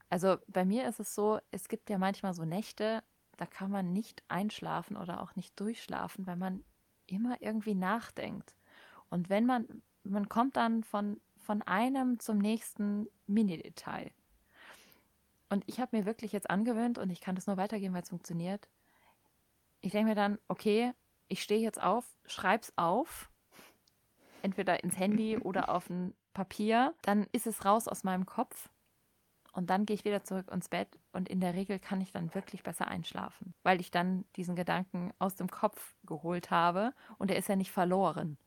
Also 0.10 0.38
bei 0.47 0.65
mir 0.65 0.88
ist 0.88 0.99
es 0.99 1.13
so, 1.13 1.39
es 1.51 1.69
gibt 1.69 1.89
ja 1.89 1.97
manchmal 1.97 2.34
so 2.34 2.43
Nächte, 2.43 3.04
da 3.41 3.47
kann 3.47 3.71
man 3.71 3.91
nicht 3.91 4.21
einschlafen 4.27 4.95
oder 4.95 5.19
auch 5.19 5.36
nicht 5.36 5.60
durchschlafen, 5.60 6.27
weil 6.27 6.36
man 6.36 6.63
immer 7.08 7.41
irgendwie 7.41 7.73
nachdenkt. 7.73 8.56
Und 9.10 9.32
wenn 9.32 9.47
man, 9.47 9.65
man 10.04 10.30
kommt 10.30 10.58
dann 10.58 10.84
von, 10.84 11.19
von 11.38 11.63
einem 11.63 12.19
zum 12.19 12.38
nächsten 12.38 13.08
Mini-Detail. 13.25 14.12
Und 15.49 15.63
ich 15.65 15.80
habe 15.80 15.97
mir 15.97 16.06
wirklich 16.06 16.34
jetzt 16.34 16.51
angewöhnt, 16.51 16.99
und 16.99 17.10
ich 17.10 17.19
kann 17.19 17.34
das 17.34 17.47
nur 17.47 17.58
weitergeben, 17.58 17.95
weil 17.95 18.04
es 18.04 18.10
funktioniert. 18.10 18.69
Ich 19.82 19.91
denke 19.91 20.10
mir 20.10 20.15
dann, 20.15 20.38
okay, 20.47 20.93
ich 21.27 21.41
stehe 21.41 21.62
jetzt 21.62 21.82
auf, 21.82 22.06
schreib's 22.27 22.71
auf, 22.75 23.32
entweder 24.43 24.84
ins 24.84 24.99
Handy 24.99 25.39
oder 25.39 25.69
auf 25.69 25.89
ein 25.89 26.13
Papier, 26.34 26.93
dann 27.01 27.25
ist 27.32 27.47
es 27.47 27.65
raus 27.65 27.88
aus 27.88 28.04
meinem 28.04 28.27
Kopf 28.27 28.69
und 29.52 29.70
dann 29.70 29.86
gehe 29.86 29.96
ich 29.96 30.06
wieder 30.06 30.24
zurück 30.24 30.50
ins 30.52 30.70
Bett 30.70 30.88
und 31.12 31.30
in 31.30 31.40
der 31.40 31.54
Regel 31.54 31.80
kann 31.80 32.02
ich 32.02 32.12
dann 32.12 32.34
wirklich 32.34 32.64
besser 32.64 32.88
einschlafen, 32.88 33.54
weil 33.64 33.80
ich 33.82 33.92
dann 33.92 34.26
diesen 34.36 34.56
Gedanken 34.56 35.12
aus 35.20 35.36
dem 35.36 35.50
Kopf 35.50 35.96
geholt 36.06 36.52
habe 36.52 36.94
und 37.18 37.32
er 37.32 37.38
ist 37.38 37.50
ja 37.50 37.56
nicht 37.56 37.72
verloren. 37.72 38.38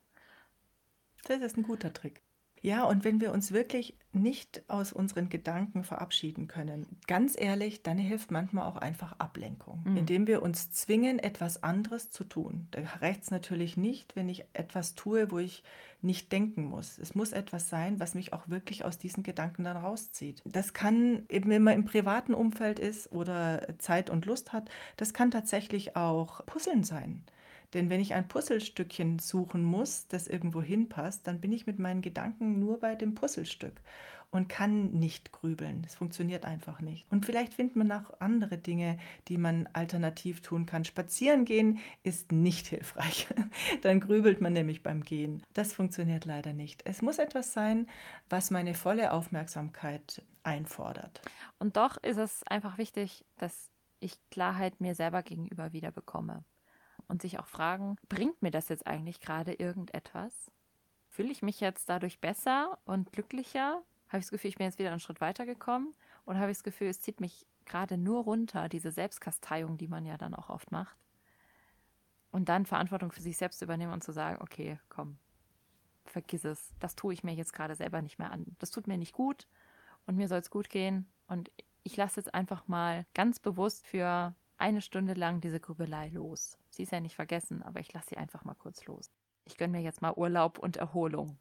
Das 1.24 1.40
ist 1.40 1.56
ein 1.56 1.62
guter 1.62 1.92
Trick. 1.92 2.23
Ja, 2.64 2.84
und 2.84 3.04
wenn 3.04 3.20
wir 3.20 3.30
uns 3.30 3.52
wirklich 3.52 3.94
nicht 4.14 4.62
aus 4.68 4.90
unseren 4.90 5.28
Gedanken 5.28 5.84
verabschieden 5.84 6.46
können, 6.48 6.86
ganz 7.06 7.38
ehrlich, 7.38 7.82
dann 7.82 7.98
hilft 7.98 8.30
manchmal 8.30 8.66
auch 8.66 8.76
einfach 8.76 9.12
Ablenkung, 9.18 9.82
mhm. 9.84 9.98
indem 9.98 10.26
wir 10.26 10.40
uns 10.40 10.70
zwingen, 10.70 11.18
etwas 11.18 11.62
anderes 11.62 12.10
zu 12.10 12.24
tun. 12.24 12.68
Da 12.70 12.80
reicht 13.02 13.24
es 13.24 13.30
natürlich 13.30 13.76
nicht, 13.76 14.16
wenn 14.16 14.30
ich 14.30 14.46
etwas 14.54 14.94
tue, 14.94 15.30
wo 15.30 15.40
ich 15.40 15.62
nicht 16.00 16.32
denken 16.32 16.64
muss. 16.64 16.96
Es 16.96 17.14
muss 17.14 17.32
etwas 17.32 17.68
sein, 17.68 18.00
was 18.00 18.14
mich 18.14 18.32
auch 18.32 18.48
wirklich 18.48 18.82
aus 18.86 18.96
diesen 18.96 19.22
Gedanken 19.22 19.64
dann 19.64 19.76
rauszieht. 19.76 20.40
Das 20.46 20.72
kann 20.72 21.26
eben, 21.28 21.50
wenn 21.50 21.62
man 21.62 21.74
im 21.74 21.84
privaten 21.84 22.32
Umfeld 22.32 22.78
ist 22.78 23.12
oder 23.12 23.76
Zeit 23.76 24.08
und 24.08 24.24
Lust 24.24 24.54
hat, 24.54 24.70
das 24.96 25.12
kann 25.12 25.30
tatsächlich 25.30 25.96
auch 25.96 26.46
Puzzeln 26.46 26.82
sein. 26.82 27.24
Denn 27.74 27.90
wenn 27.90 28.00
ich 28.00 28.14
ein 28.14 28.28
Puzzlestückchen 28.28 29.18
suchen 29.18 29.62
muss, 29.62 30.06
das 30.08 30.28
irgendwo 30.28 30.62
hinpasst, 30.62 31.26
dann 31.26 31.40
bin 31.40 31.52
ich 31.52 31.66
mit 31.66 31.78
meinen 31.78 32.02
Gedanken 32.02 32.60
nur 32.60 32.78
bei 32.78 32.94
dem 32.94 33.14
Puzzlestück 33.14 33.80
und 34.34 34.48
kann 34.48 34.90
nicht 34.90 35.30
grübeln. 35.32 35.84
Es 35.86 35.94
funktioniert 35.94 36.44
einfach 36.44 36.80
nicht. 36.80 37.06
Und 37.10 37.24
vielleicht 37.24 37.54
findet 37.54 37.76
man 37.76 37.92
auch 37.92 38.20
andere 38.20 38.58
Dinge, 38.58 38.98
die 39.28 39.38
man 39.38 39.68
alternativ 39.72 40.40
tun 40.40 40.66
kann. 40.66 40.84
Spazieren 40.84 41.44
gehen 41.44 41.78
ist 42.02 42.32
nicht 42.32 42.66
hilfreich. 42.68 43.28
dann 43.82 44.00
grübelt 44.00 44.40
man 44.40 44.52
nämlich 44.52 44.82
beim 44.82 45.02
Gehen. 45.02 45.42
Das 45.52 45.72
funktioniert 45.72 46.24
leider 46.24 46.52
nicht. 46.52 46.82
Es 46.84 47.00
muss 47.00 47.18
etwas 47.18 47.52
sein, 47.52 47.86
was 48.28 48.50
meine 48.50 48.74
volle 48.74 49.12
Aufmerksamkeit 49.12 50.22
einfordert. 50.42 51.20
Und 51.60 51.76
doch 51.76 51.96
ist 52.02 52.18
es 52.18 52.42
einfach 52.48 52.76
wichtig, 52.76 53.24
dass 53.36 53.70
ich 54.00 54.18
Klarheit 54.30 54.80
mir 54.80 54.94
selber 54.94 55.22
gegenüber 55.22 55.72
wieder 55.72 55.92
bekomme. 55.92 56.44
Und 57.08 57.22
sich 57.22 57.38
auch 57.38 57.46
fragen, 57.46 57.96
bringt 58.08 58.42
mir 58.42 58.50
das 58.50 58.68
jetzt 58.68 58.86
eigentlich 58.86 59.20
gerade 59.20 59.52
irgendetwas? 59.54 60.50
Fühle 61.08 61.30
ich 61.30 61.42
mich 61.42 61.60
jetzt 61.60 61.88
dadurch 61.88 62.20
besser 62.20 62.78
und 62.84 63.12
glücklicher? 63.12 63.82
Habe 64.08 64.18
ich 64.18 64.24
das 64.24 64.30
Gefühl, 64.30 64.50
ich 64.50 64.56
bin 64.56 64.66
jetzt 64.66 64.78
wieder 64.78 64.90
einen 64.90 65.00
Schritt 65.00 65.20
weitergekommen? 65.20 65.94
Oder 66.26 66.38
habe 66.38 66.50
ich 66.50 66.58
das 66.58 66.64
Gefühl, 66.64 66.88
es 66.88 67.00
zieht 67.00 67.20
mich 67.20 67.46
gerade 67.64 67.96
nur 67.96 68.24
runter, 68.24 68.68
diese 68.68 68.90
Selbstkasteiung, 68.90 69.78
die 69.78 69.88
man 69.88 70.04
ja 70.06 70.16
dann 70.16 70.34
auch 70.34 70.50
oft 70.50 70.72
macht? 70.72 70.96
Und 72.30 72.48
dann 72.48 72.66
Verantwortung 72.66 73.12
für 73.12 73.22
sich 73.22 73.36
selbst 73.36 73.62
übernehmen 73.62 73.92
und 73.92 74.02
zu 74.02 74.12
sagen, 74.12 74.42
okay, 74.42 74.80
komm, 74.88 75.18
vergiss 76.04 76.44
es. 76.44 76.74
Das 76.80 76.96
tue 76.96 77.14
ich 77.14 77.22
mir 77.22 77.32
jetzt 77.32 77.52
gerade 77.52 77.76
selber 77.76 78.02
nicht 78.02 78.18
mehr 78.18 78.32
an. 78.32 78.56
Das 78.58 78.70
tut 78.70 78.86
mir 78.86 78.98
nicht 78.98 79.12
gut 79.12 79.46
und 80.06 80.16
mir 80.16 80.28
soll 80.28 80.38
es 80.38 80.50
gut 80.50 80.68
gehen. 80.68 81.06
Und 81.28 81.50
ich 81.84 81.96
lasse 81.96 82.20
jetzt 82.20 82.34
einfach 82.34 82.66
mal 82.66 83.06
ganz 83.14 83.38
bewusst 83.38 83.86
für 83.86 84.34
eine 84.56 84.80
Stunde 84.80 85.14
lang 85.14 85.40
diese 85.40 85.60
Grübelei 85.60 86.08
los. 86.08 86.58
Sie 86.70 86.84
ist 86.84 86.92
ja 86.92 87.00
nicht 87.00 87.16
vergessen, 87.16 87.62
aber 87.62 87.80
ich 87.80 87.92
lasse 87.92 88.10
sie 88.10 88.16
einfach 88.16 88.44
mal 88.44 88.54
kurz 88.54 88.84
los. 88.86 89.10
Ich 89.44 89.56
gönne 89.56 89.78
mir 89.78 89.82
jetzt 89.82 90.02
mal 90.02 90.14
Urlaub 90.14 90.58
und 90.58 90.76
Erholung. 90.76 91.38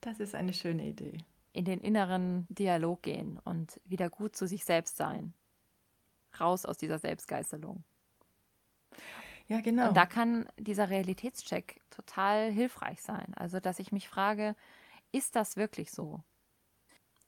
Das 0.00 0.20
ist 0.20 0.34
eine 0.34 0.52
schöne 0.52 0.86
Idee. 0.86 1.18
In 1.52 1.64
den 1.64 1.80
inneren 1.80 2.46
Dialog 2.48 3.02
gehen 3.02 3.38
und 3.44 3.80
wieder 3.84 4.08
gut 4.08 4.36
zu 4.36 4.46
sich 4.46 4.64
selbst 4.64 4.96
sein. 4.96 5.34
Raus 6.38 6.64
aus 6.64 6.78
dieser 6.78 6.98
Selbstgeißelung. 6.98 7.82
Ja, 9.48 9.60
genau. 9.60 9.88
Und 9.88 9.96
da 9.96 10.06
kann 10.06 10.48
dieser 10.58 10.90
Realitätscheck 10.90 11.80
total 11.90 12.52
hilfreich 12.52 13.02
sein. 13.02 13.34
Also, 13.34 13.58
dass 13.58 13.80
ich 13.80 13.90
mich 13.90 14.08
frage, 14.08 14.54
ist 15.10 15.34
das 15.34 15.56
wirklich 15.56 15.90
so? 15.90 16.22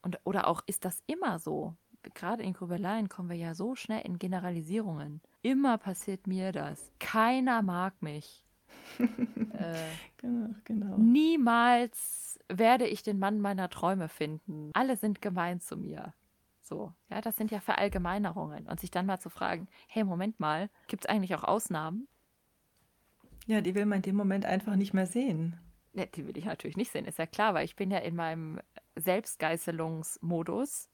Und, 0.02 0.20
oder 0.24 0.46
auch, 0.46 0.62
ist 0.66 0.84
das 0.84 1.02
immer 1.06 1.40
so? 1.40 1.74
Gerade 2.14 2.42
in 2.42 2.52
Grübeleien 2.52 3.08
kommen 3.08 3.30
wir 3.30 3.36
ja 3.36 3.54
so 3.54 3.74
schnell 3.74 4.02
in 4.02 4.18
Generalisierungen. 4.18 5.20
Immer 5.42 5.78
passiert 5.78 6.26
mir 6.26 6.52
das. 6.52 6.90
Keiner 6.98 7.62
mag 7.62 8.00
mich. 8.02 8.44
äh, 8.98 9.74
genau, 10.16 10.54
genau. 10.64 10.96
Niemals 10.98 12.38
werde 12.48 12.86
ich 12.86 13.02
den 13.02 13.18
Mann 13.18 13.40
meiner 13.40 13.68
Träume 13.70 14.08
finden. 14.08 14.70
Alle 14.74 14.96
sind 14.96 15.22
gemein 15.22 15.60
zu 15.60 15.76
mir. 15.76 16.14
So, 16.62 16.92
ja, 17.10 17.20
das 17.20 17.36
sind 17.36 17.50
ja 17.50 17.60
Verallgemeinerungen. 17.60 18.66
Und 18.66 18.80
sich 18.80 18.90
dann 18.90 19.06
mal 19.06 19.18
zu 19.18 19.30
fragen, 19.30 19.68
hey, 19.88 20.04
Moment 20.04 20.40
mal, 20.40 20.70
gibt 20.88 21.04
es 21.04 21.10
eigentlich 21.10 21.34
auch 21.34 21.44
Ausnahmen? 21.44 22.08
Ja, 23.46 23.60
die 23.60 23.74
will 23.74 23.86
man 23.86 23.96
in 23.96 24.02
dem 24.02 24.16
Moment 24.16 24.46
einfach 24.46 24.76
nicht 24.76 24.94
mehr 24.94 25.06
sehen. 25.06 25.58
Ne, 25.92 26.06
die 26.06 26.26
will 26.26 26.38
ich 26.38 26.44
natürlich 26.46 26.76
nicht 26.76 26.90
sehen, 26.90 27.04
ist 27.04 27.18
ja 27.18 27.26
klar, 27.26 27.52
weil 27.54 27.64
ich 27.64 27.76
bin 27.76 27.90
ja 27.90 27.98
in 27.98 28.16
meinem 28.16 28.60
Selbstgeißelungsmodus 28.96 30.88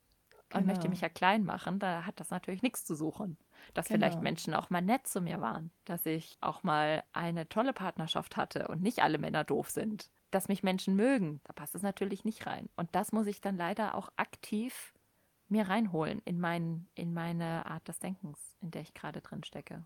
und 0.55 0.67
möchte 0.67 0.83
Genau. 0.83 0.91
mich 0.91 1.01
ja 1.01 1.09
klein 1.09 1.45
machen. 1.45 1.79
Da 1.79 2.05
hat 2.07 2.21
das 2.21 2.31
natürlich 2.31 2.63
nichts 2.63 2.85
zu 2.85 2.95
suchen. 2.95 3.37
Dass 3.75 3.91
Genau. 3.91 3.97
vielleicht 3.97 4.23
Menschen 4.23 4.55
auch 4.55 4.71
mal 4.71 4.81
nett 4.83 5.07
zu 5.07 5.21
mir 5.21 5.41
waren, 5.41 5.71
dass 5.85 6.07
ich 6.07 6.39
auch 6.41 6.63
mal 6.63 7.05
eine 7.13 7.49
tolle 7.49 7.73
Partnerschaft 7.73 8.37
hatte 8.37 8.69
und 8.69 8.83
nicht 8.83 9.01
alle 9.03 9.19
Männer 9.19 9.45
doof 9.45 9.71
sind. 9.71 10.11
Dass 10.31 10.49
mich 10.49 10.63
Menschen 10.63 10.95
mögen, 10.97 11.41
da 11.45 11.53
passt 11.55 11.75
es 11.75 11.83
natürlich 11.83 12.25
nicht 12.25 12.47
rein. 12.47 12.69
Und 12.77 12.95
das 12.95 13.13
muss 13.13 13.27
ich 13.27 13.41
dann 13.41 13.57
leider 13.57 13.95
auch 13.95 14.11
aktiv 14.17 14.93
mir 15.49 15.69
reinholen 15.69 16.21
in, 16.25 16.39
mein, 16.41 16.89
in 16.95 17.15
meine 17.15 17.67
Art 17.67 17.89
des 17.89 17.99
Denkens, 17.99 18.57
in 18.61 18.71
der 18.71 18.83
ich 18.83 18.95
gerade 18.95 19.21
drin 19.23 19.45
stecke. 19.45 19.85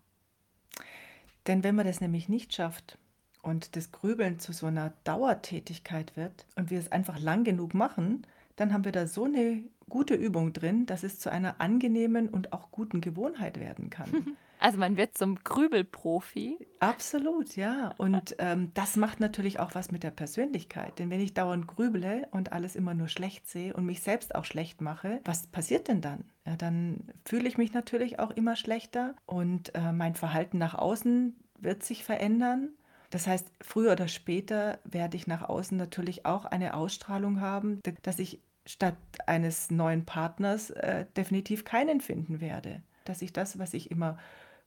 Denn 1.47 1.63
wenn 1.63 1.75
man 1.75 1.85
das 1.85 2.01
nämlich 2.01 2.29
nicht 2.29 2.53
schafft 2.53 2.97
und 3.41 3.75
das 3.75 3.91
Grübeln 3.91 4.39
zu 4.39 4.53
so 4.53 4.67
einer 4.67 4.91
Dauertätigkeit 5.03 6.15
wird 6.15 6.45
und 6.55 6.69
wir 6.69 6.79
es 6.79 6.91
einfach 6.91 7.19
lang 7.19 7.43
genug 7.43 7.73
machen, 7.73 8.25
dann 8.55 8.73
haben 8.73 8.85
wir 8.85 8.91
da 8.91 9.07
so 9.07 9.25
eine 9.25 9.63
gute 9.89 10.15
Übung 10.15 10.53
drin, 10.53 10.85
dass 10.85 11.03
es 11.03 11.19
zu 11.19 11.31
einer 11.31 11.61
angenehmen 11.61 12.29
und 12.29 12.53
auch 12.53 12.71
guten 12.71 13.01
Gewohnheit 13.01 13.59
werden 13.59 13.89
kann. 13.89 14.09
Also 14.59 14.77
man 14.77 14.95
wird 14.95 15.17
zum 15.17 15.43
Grübelprofi. 15.43 16.57
Absolut, 16.79 17.57
ja. 17.57 17.93
Und 17.97 18.37
ähm, 18.37 18.71
das 18.73 18.95
macht 18.95 19.19
natürlich 19.19 19.59
auch 19.59 19.75
was 19.75 19.91
mit 19.91 20.03
der 20.03 20.11
Persönlichkeit. 20.11 20.99
Denn 20.99 21.09
wenn 21.09 21.19
ich 21.19 21.33
dauernd 21.33 21.67
grübele 21.67 22.29
und 22.31 22.53
alles 22.53 22.77
immer 22.77 22.93
nur 22.93 23.09
schlecht 23.09 23.45
sehe 23.45 23.73
und 23.73 23.85
mich 23.85 23.99
selbst 23.99 24.33
auch 24.35 24.45
schlecht 24.45 24.79
mache, 24.79 25.19
was 25.25 25.47
passiert 25.47 25.89
denn 25.89 25.99
dann? 25.99 26.23
Ja, 26.45 26.55
dann 26.55 27.09
fühle 27.25 27.49
ich 27.49 27.57
mich 27.57 27.73
natürlich 27.73 28.19
auch 28.19 28.31
immer 28.31 28.55
schlechter 28.55 29.15
und 29.25 29.75
äh, 29.75 29.91
mein 29.91 30.15
Verhalten 30.15 30.59
nach 30.59 30.75
außen 30.75 31.35
wird 31.59 31.83
sich 31.83 32.05
verändern. 32.05 32.69
Das 33.13 33.27
heißt, 33.27 33.47
früher 33.61 33.91
oder 33.91 34.07
später 34.07 34.79
werde 34.85 35.17
ich 35.17 35.27
nach 35.27 35.43
außen 35.43 35.77
natürlich 35.77 36.25
auch 36.25 36.45
eine 36.45 36.73
Ausstrahlung 36.73 37.41
haben, 37.41 37.79
dass 38.01 38.17
ich 38.17 38.39
statt 38.65 38.97
eines 39.27 39.69
neuen 39.69 40.03
Partners 40.03 40.71
äh, 40.71 41.05
definitiv 41.15 41.63
keinen 41.63 42.01
finden 42.01 42.41
werde. 42.41 42.81
Dass 43.05 43.21
ich 43.21 43.31
das, 43.31 43.59
was 43.59 43.75
ich 43.75 43.91
immer 43.91 44.17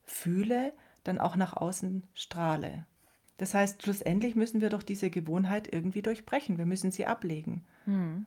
fühle, 0.05 0.73
dann 1.03 1.19
auch 1.19 1.35
nach 1.35 1.57
außen 1.57 2.05
strahle. 2.15 2.87
Das 3.37 3.53
heißt, 3.53 3.83
schlussendlich 3.83 4.37
müssen 4.37 4.61
wir 4.61 4.71
doch 4.71 4.85
diese 4.85 5.11
Gewohnheit 5.11 5.67
irgendwie 5.73 6.03
durchbrechen. 6.03 6.57
Wir 6.57 6.67
müssen 6.67 6.93
sie 6.93 7.05
ablegen. 7.05 7.65
Hm. 7.85 8.27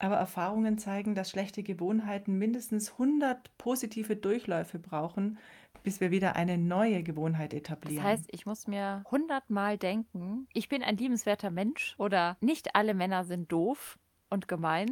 Aber 0.00 0.16
Erfahrungen 0.16 0.78
zeigen, 0.78 1.14
dass 1.14 1.30
schlechte 1.30 1.62
Gewohnheiten 1.62 2.38
mindestens 2.38 2.92
100 2.92 3.56
positive 3.58 4.14
Durchläufe 4.16 4.78
brauchen, 4.78 5.38
bis 5.82 6.00
wir 6.00 6.10
wieder 6.10 6.36
eine 6.36 6.56
neue 6.58 7.02
Gewohnheit 7.02 7.52
Das 7.52 7.58
etablieren. 7.58 8.04
heißt, 8.04 8.26
ich 8.32 8.46
muss 8.46 8.66
mir 8.66 9.02
hundertmal 9.10 9.76
denken, 9.78 10.46
ich 10.52 10.68
bin 10.68 10.82
ein 10.82 10.96
liebenswerter 10.96 11.50
Mensch 11.50 11.94
oder 11.98 12.36
nicht 12.40 12.74
alle 12.76 12.94
Männer 12.94 13.24
sind 13.24 13.50
doof 13.50 13.98
und 14.30 14.46
gemein, 14.48 14.88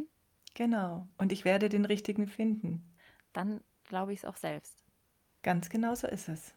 genau. 0.55 1.07
Und 1.17 1.31
ich 1.31 1.45
werde 1.45 1.69
den 1.69 1.85
richtigen 1.85 2.27
finden. 2.27 2.83
dann 3.33 3.61
glaube 3.85 4.11
ich 4.13 4.19
es 4.19 4.25
auch 4.25 4.35
selbst. 4.37 4.83
Ganz 5.43 5.69
genau 5.69 5.95
so 5.95 6.07
ist 6.07 6.27
es. 6.29 6.53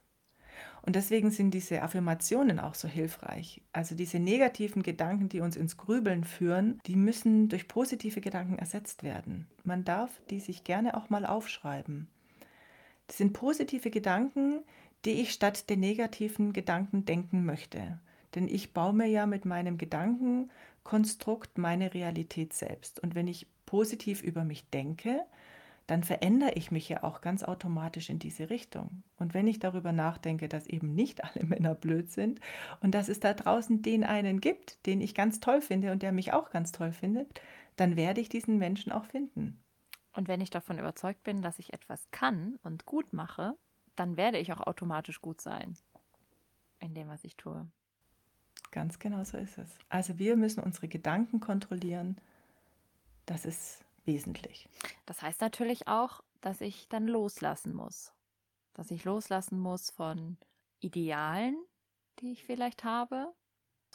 Und 0.83 0.97
deswegen 0.97 1.31
sind 1.31 1.53
diese 1.53 1.83
Affirmationen 1.83 2.59
auch 2.59 2.75
so 2.75 2.89
hilfreich. 2.89 3.63
Also 3.73 3.95
diese 3.95 4.19
negativen 4.19 4.83
Gedanken, 4.83 5.29
die 5.29 5.41
uns 5.41 5.57
ins 5.57 5.77
Grübeln 5.77 6.25
führen, 6.25 6.81
die 6.87 6.97
müssen 6.97 7.49
durch 7.49 7.69
positive 7.69 8.21
Gedanken 8.21 8.59
ersetzt 8.59 9.03
werden. 9.03 9.47
Man 9.65 9.85
darf 9.85 10.11
die 10.31 10.41
sich 10.41 10.65
gerne 10.65 10.97
auch 10.97 11.11
mal 11.11 11.27
aufschreiben. 11.27 12.09
Das 13.07 13.19
sind 13.19 13.33
positive 13.33 13.91
Gedanken, 13.91 14.61
die 15.05 15.21
ich 15.21 15.33
statt 15.33 15.69
den 15.69 15.81
negativen 15.81 16.53
Gedanken 16.53 17.05
denken 17.05 17.45
möchte. 17.45 17.99
Denn 18.35 18.47
ich 18.47 18.73
baue 18.73 18.93
mir 18.93 19.07
ja 19.07 19.27
mit 19.27 19.45
meinem 19.45 19.79
Gedankenkonstrukt 19.79 21.59
meine 21.59 21.93
Realität 21.95 22.53
selbst. 22.53 23.01
Und 23.01 23.15
wenn 23.15 23.27
ich 23.27 23.47
positiv 23.67 24.23
über 24.23 24.45
mich 24.45 24.69
denke, 24.71 25.23
dann 25.91 26.05
verändere 26.05 26.53
ich 26.53 26.71
mich 26.71 26.89
ja 26.89 27.03
auch 27.03 27.21
ganz 27.21 27.43
automatisch 27.43 28.11
in 28.11 28.21
diese 28.21 28.49
Richtung. 28.49 29.03
Und 29.17 29.35
wenn 29.35 29.49
ich 29.49 29.59
darüber 29.59 29.91
nachdenke, 29.91 30.49
dass 30.49 30.69
eben 30.69 30.95
nicht 30.95 31.25
alle 31.25 31.45
Männer 31.45 31.75
blöd 31.75 32.13
sind 32.13 32.39
und 32.81 32.95
dass 32.95 33.09
es 33.09 33.19
da 33.19 33.35
draußen 33.35 33.83
den 33.83 34.05
einen 34.05 34.41
gibt, 34.41 34.87
den 34.87 35.01
ich 35.01 35.17
ganz 35.17 35.41
toll 35.41 35.61
finde 35.61 35.91
und 35.91 36.05
der 36.05 36.13
mich 36.13 36.33
auch 36.33 36.51
ganz 36.51 36.71
toll 36.71 36.93
findet, 36.93 37.41
dann 37.75 37.97
werde 37.97 38.21
ich 38.21 38.29
diesen 38.29 38.57
Menschen 38.57 38.93
auch 38.93 39.05
finden. 39.05 39.61
Und 40.13 40.29
wenn 40.29 40.41
ich 40.41 40.51
davon 40.51 40.79
überzeugt 40.79 41.25
bin, 41.25 41.43
dass 41.43 41.59
ich 41.59 41.73
etwas 41.73 42.09
kann 42.13 42.61
und 42.63 42.87
gut 42.87 43.13
mache, 43.13 43.57
dann 43.97 44.17
werde 44.17 44.39
ich 44.39 44.53
auch 44.53 44.61
automatisch 44.61 45.21
gut 45.21 45.41
sein 45.41 45.77
in 46.79 46.95
dem, 46.95 47.09
was 47.09 47.25
ich 47.25 47.37
tue. 47.37 47.67
Ganz 48.71 49.01
genau 49.01 49.25
so 49.25 49.39
ist 49.39 49.59
es. 49.59 49.77
Also 49.89 50.21
wir 50.21 50.37
müssen 50.37 50.63
unsere 50.63 50.87
Gedanken 50.87 51.41
kontrollieren. 51.41 52.17
Das 53.27 53.45
ist 53.45 53.85
wesentlich. 54.07 54.69
Das 55.07 55.23
heißt 55.23 55.41
natürlich 55.41 55.89
auch, 55.89 56.23
dass 56.41 56.61
ich 56.61 56.89
dann 56.89 57.07
loslassen 57.07 57.75
muss. 57.75 58.13
Dass 58.75 58.91
ich 58.91 59.05
loslassen 59.05 59.59
muss 59.59 59.91
von 59.91 60.39
Idealen, 60.81 61.57
die 62.21 62.33
ich 62.33 62.45
vielleicht 62.45 62.85
habe, 62.85 63.33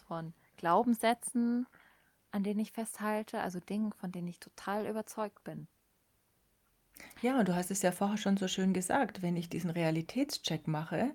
von 0.07 0.33
Glaubenssätzen, 0.57 1.67
an 2.31 2.43
denen 2.43 2.59
ich 2.59 2.71
festhalte, 2.71 3.39
also 3.39 3.59
Dingen, 3.59 3.93
von 3.93 4.11
denen 4.11 4.27
ich 4.27 4.39
total 4.39 4.87
überzeugt 4.87 5.43
bin. 5.43 5.67
Ja, 7.21 7.39
und 7.39 7.47
du 7.47 7.55
hast 7.55 7.71
es 7.71 7.81
ja 7.81 7.91
vorher 7.91 8.17
schon 8.17 8.37
so 8.37 8.47
schön 8.47 8.73
gesagt, 8.73 9.21
wenn 9.21 9.35
ich 9.35 9.49
diesen 9.49 9.69
Realitätscheck 9.69 10.67
mache, 10.67 11.11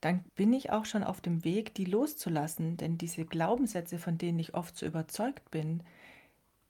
dann 0.00 0.24
bin 0.34 0.52
ich 0.52 0.70
auch 0.70 0.84
schon 0.84 1.04
auf 1.04 1.20
dem 1.20 1.44
Weg, 1.44 1.74
die 1.74 1.84
loszulassen. 1.84 2.76
Denn 2.76 2.98
diese 2.98 3.24
Glaubenssätze, 3.24 3.98
von 3.98 4.18
denen 4.18 4.38
ich 4.38 4.54
oft 4.54 4.76
so 4.76 4.84
überzeugt 4.84 5.50
bin, 5.50 5.82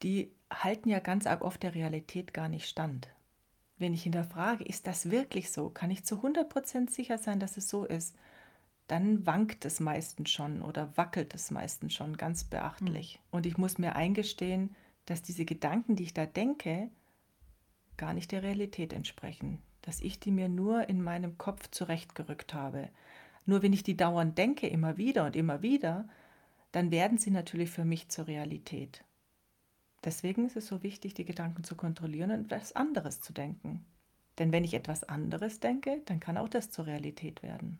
die 0.02 0.32
halten 0.50 0.88
ja 0.88 0.98
ganz 1.00 1.26
arg 1.26 1.42
oft 1.42 1.62
der 1.62 1.74
Realität 1.74 2.34
gar 2.34 2.48
nicht 2.48 2.68
stand. 2.68 3.08
Wenn 3.78 3.94
ich 3.94 4.02
hinterfrage, 4.02 4.64
ist 4.64 4.86
das 4.86 5.10
wirklich 5.10 5.50
so? 5.50 5.70
Kann 5.70 5.90
ich 5.90 6.04
zu 6.04 6.16
100% 6.16 6.90
sicher 6.90 7.18
sein, 7.18 7.40
dass 7.40 7.56
es 7.56 7.68
so 7.68 7.84
ist? 7.84 8.14
Dann 8.86 9.26
wankt 9.26 9.64
es 9.64 9.80
meistens 9.80 10.30
schon 10.30 10.62
oder 10.62 10.96
wackelt 10.96 11.34
es 11.34 11.50
meistens 11.50 11.94
schon 11.94 12.16
ganz 12.16 12.44
beachtlich. 12.44 13.20
Und 13.30 13.46
ich 13.46 13.58
muss 13.58 13.78
mir 13.78 13.96
eingestehen, 13.96 14.76
dass 15.06 15.22
diese 15.22 15.44
Gedanken, 15.44 15.96
die 15.96 16.04
ich 16.04 16.14
da 16.14 16.26
denke, 16.26 16.90
gar 17.96 18.12
nicht 18.12 18.32
der 18.32 18.42
Realität 18.42 18.92
entsprechen. 18.92 19.62
Dass 19.80 20.00
ich 20.00 20.20
die 20.20 20.30
mir 20.30 20.48
nur 20.48 20.88
in 20.88 21.02
meinem 21.02 21.38
Kopf 21.38 21.70
zurechtgerückt 21.70 22.54
habe. 22.54 22.88
Nur 23.46 23.62
wenn 23.62 23.72
ich 23.72 23.82
die 23.82 23.96
dauernd 23.96 24.38
denke, 24.38 24.68
immer 24.68 24.96
wieder 24.96 25.26
und 25.26 25.34
immer 25.34 25.62
wieder, 25.62 26.08
dann 26.70 26.90
werden 26.90 27.18
sie 27.18 27.30
natürlich 27.30 27.70
für 27.70 27.84
mich 27.84 28.08
zur 28.08 28.26
Realität. 28.28 29.04
Deswegen 30.04 30.46
ist 30.46 30.56
es 30.56 30.66
so 30.66 30.82
wichtig, 30.82 31.14
die 31.14 31.24
Gedanken 31.24 31.64
zu 31.64 31.76
kontrollieren 31.76 32.30
und 32.30 32.52
etwas 32.52 32.74
anderes 32.74 33.20
zu 33.20 33.32
denken. 33.32 33.84
Denn 34.38 34.52
wenn 34.52 34.64
ich 34.64 34.74
etwas 34.74 35.04
anderes 35.04 35.60
denke, 35.60 36.02
dann 36.06 36.20
kann 36.20 36.36
auch 36.36 36.48
das 36.48 36.70
zur 36.70 36.86
Realität 36.86 37.42
werden. 37.42 37.78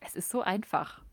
Es 0.00 0.16
ist 0.16 0.30
so 0.30 0.42
einfach. 0.42 1.00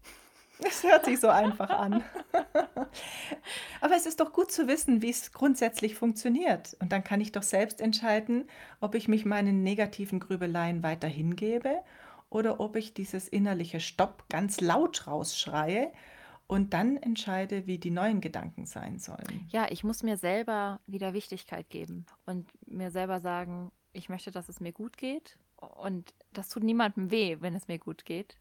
Es 0.61 0.83
hört 0.83 1.05
sich 1.05 1.21
so 1.21 1.29
einfach 1.29 1.69
an. 1.69 2.03
Aber 3.79 3.95
es 3.95 4.05
ist 4.05 4.19
doch 4.19 4.33
gut 4.33 4.51
zu 4.51 4.67
wissen, 4.67 5.01
wie 5.01 5.09
es 5.09 5.31
grundsätzlich 5.31 5.95
funktioniert. 5.95 6.75
Und 6.81 6.91
dann 6.91 7.01
kann 7.01 7.21
ich 7.21 7.31
doch 7.31 7.43
selbst 7.43 7.79
entscheiden, 7.79 8.45
ob 8.81 8.93
ich 8.93 9.07
mich 9.07 9.23
meinen 9.23 9.63
negativen 9.63 10.19
Grübeleien 10.19 10.83
weiter 10.83 11.07
hingebe 11.07 11.81
oder 12.29 12.59
ob 12.59 12.75
ich 12.75 12.93
dieses 12.93 13.29
innerliche 13.29 13.79
Stopp 13.79 14.25
ganz 14.27 14.59
laut 14.59 15.07
rausschreie 15.07 15.93
und 16.49 16.73
dann 16.73 16.97
entscheide, 16.97 17.67
wie 17.67 17.77
die 17.77 17.91
neuen 17.91 18.21
Gedanken 18.21 18.65
sein 18.65 18.97
sollen. 18.97 19.47
Ja, 19.49 19.67
ich 19.69 19.83
muss 19.83 20.01
mir 20.01 20.17
selber 20.17 20.79
wieder 20.87 21.13
Wichtigkeit 21.13 21.69
geben 21.69 22.07
und 22.25 22.49
mir 22.67 22.89
selber 22.89 23.21
sagen, 23.21 23.71
ich 23.93 24.09
möchte, 24.09 24.31
dass 24.31 24.49
es 24.49 24.59
mir 24.59 24.71
gut 24.71 24.97
geht. 24.97 25.37
Und 25.57 26.11
das 26.33 26.49
tut 26.49 26.63
niemandem 26.63 27.11
weh, 27.11 27.37
wenn 27.39 27.53
es 27.53 27.67
mir 27.67 27.77
gut 27.77 28.03
geht. 28.03 28.39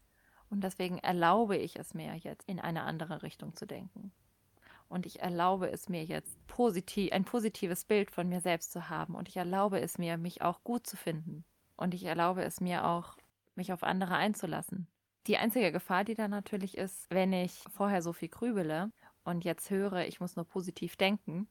Und 0.49 0.63
deswegen 0.63 0.97
erlaube 0.97 1.55
ich 1.55 1.77
es 1.77 1.93
mir 1.93 2.15
jetzt, 2.15 2.49
in 2.49 2.59
eine 2.59 2.81
andere 2.81 3.21
Richtung 3.21 3.55
zu 3.55 3.67
denken. 3.67 4.11
Und 4.87 5.05
ich 5.05 5.19
erlaube 5.19 5.69
es 5.69 5.87
mir 5.87 6.03
jetzt, 6.03 6.35
positiv, 6.47 7.11
ein 7.11 7.25
positives 7.25 7.85
Bild 7.85 8.09
von 8.09 8.27
mir 8.27 8.41
selbst 8.41 8.71
zu 8.71 8.89
haben. 8.89 9.13
Und 9.13 9.29
ich 9.29 9.37
erlaube 9.37 9.79
es 9.81 9.99
mir, 9.99 10.17
mich 10.17 10.41
auch 10.41 10.63
gut 10.63 10.87
zu 10.87 10.97
finden. 10.97 11.45
Und 11.75 11.93
ich 11.93 12.05
erlaube 12.05 12.43
es 12.43 12.59
mir 12.59 12.87
auch, 12.87 13.17
mich 13.53 13.71
auf 13.71 13.83
andere 13.83 14.15
einzulassen. 14.15 14.87
Die 15.27 15.37
einzige 15.37 15.71
Gefahr, 15.71 16.03
die 16.03 16.15
da 16.15 16.27
natürlich 16.27 16.77
ist, 16.77 17.09
wenn 17.09 17.33
ich 17.33 17.63
vorher 17.69 18.01
so 18.01 18.13
viel 18.13 18.29
grübele 18.29 18.91
und 19.23 19.43
jetzt 19.43 19.69
höre, 19.69 20.07
ich 20.07 20.19
muss 20.19 20.35
nur 20.35 20.45
positiv 20.45 20.95
denken 20.95 21.47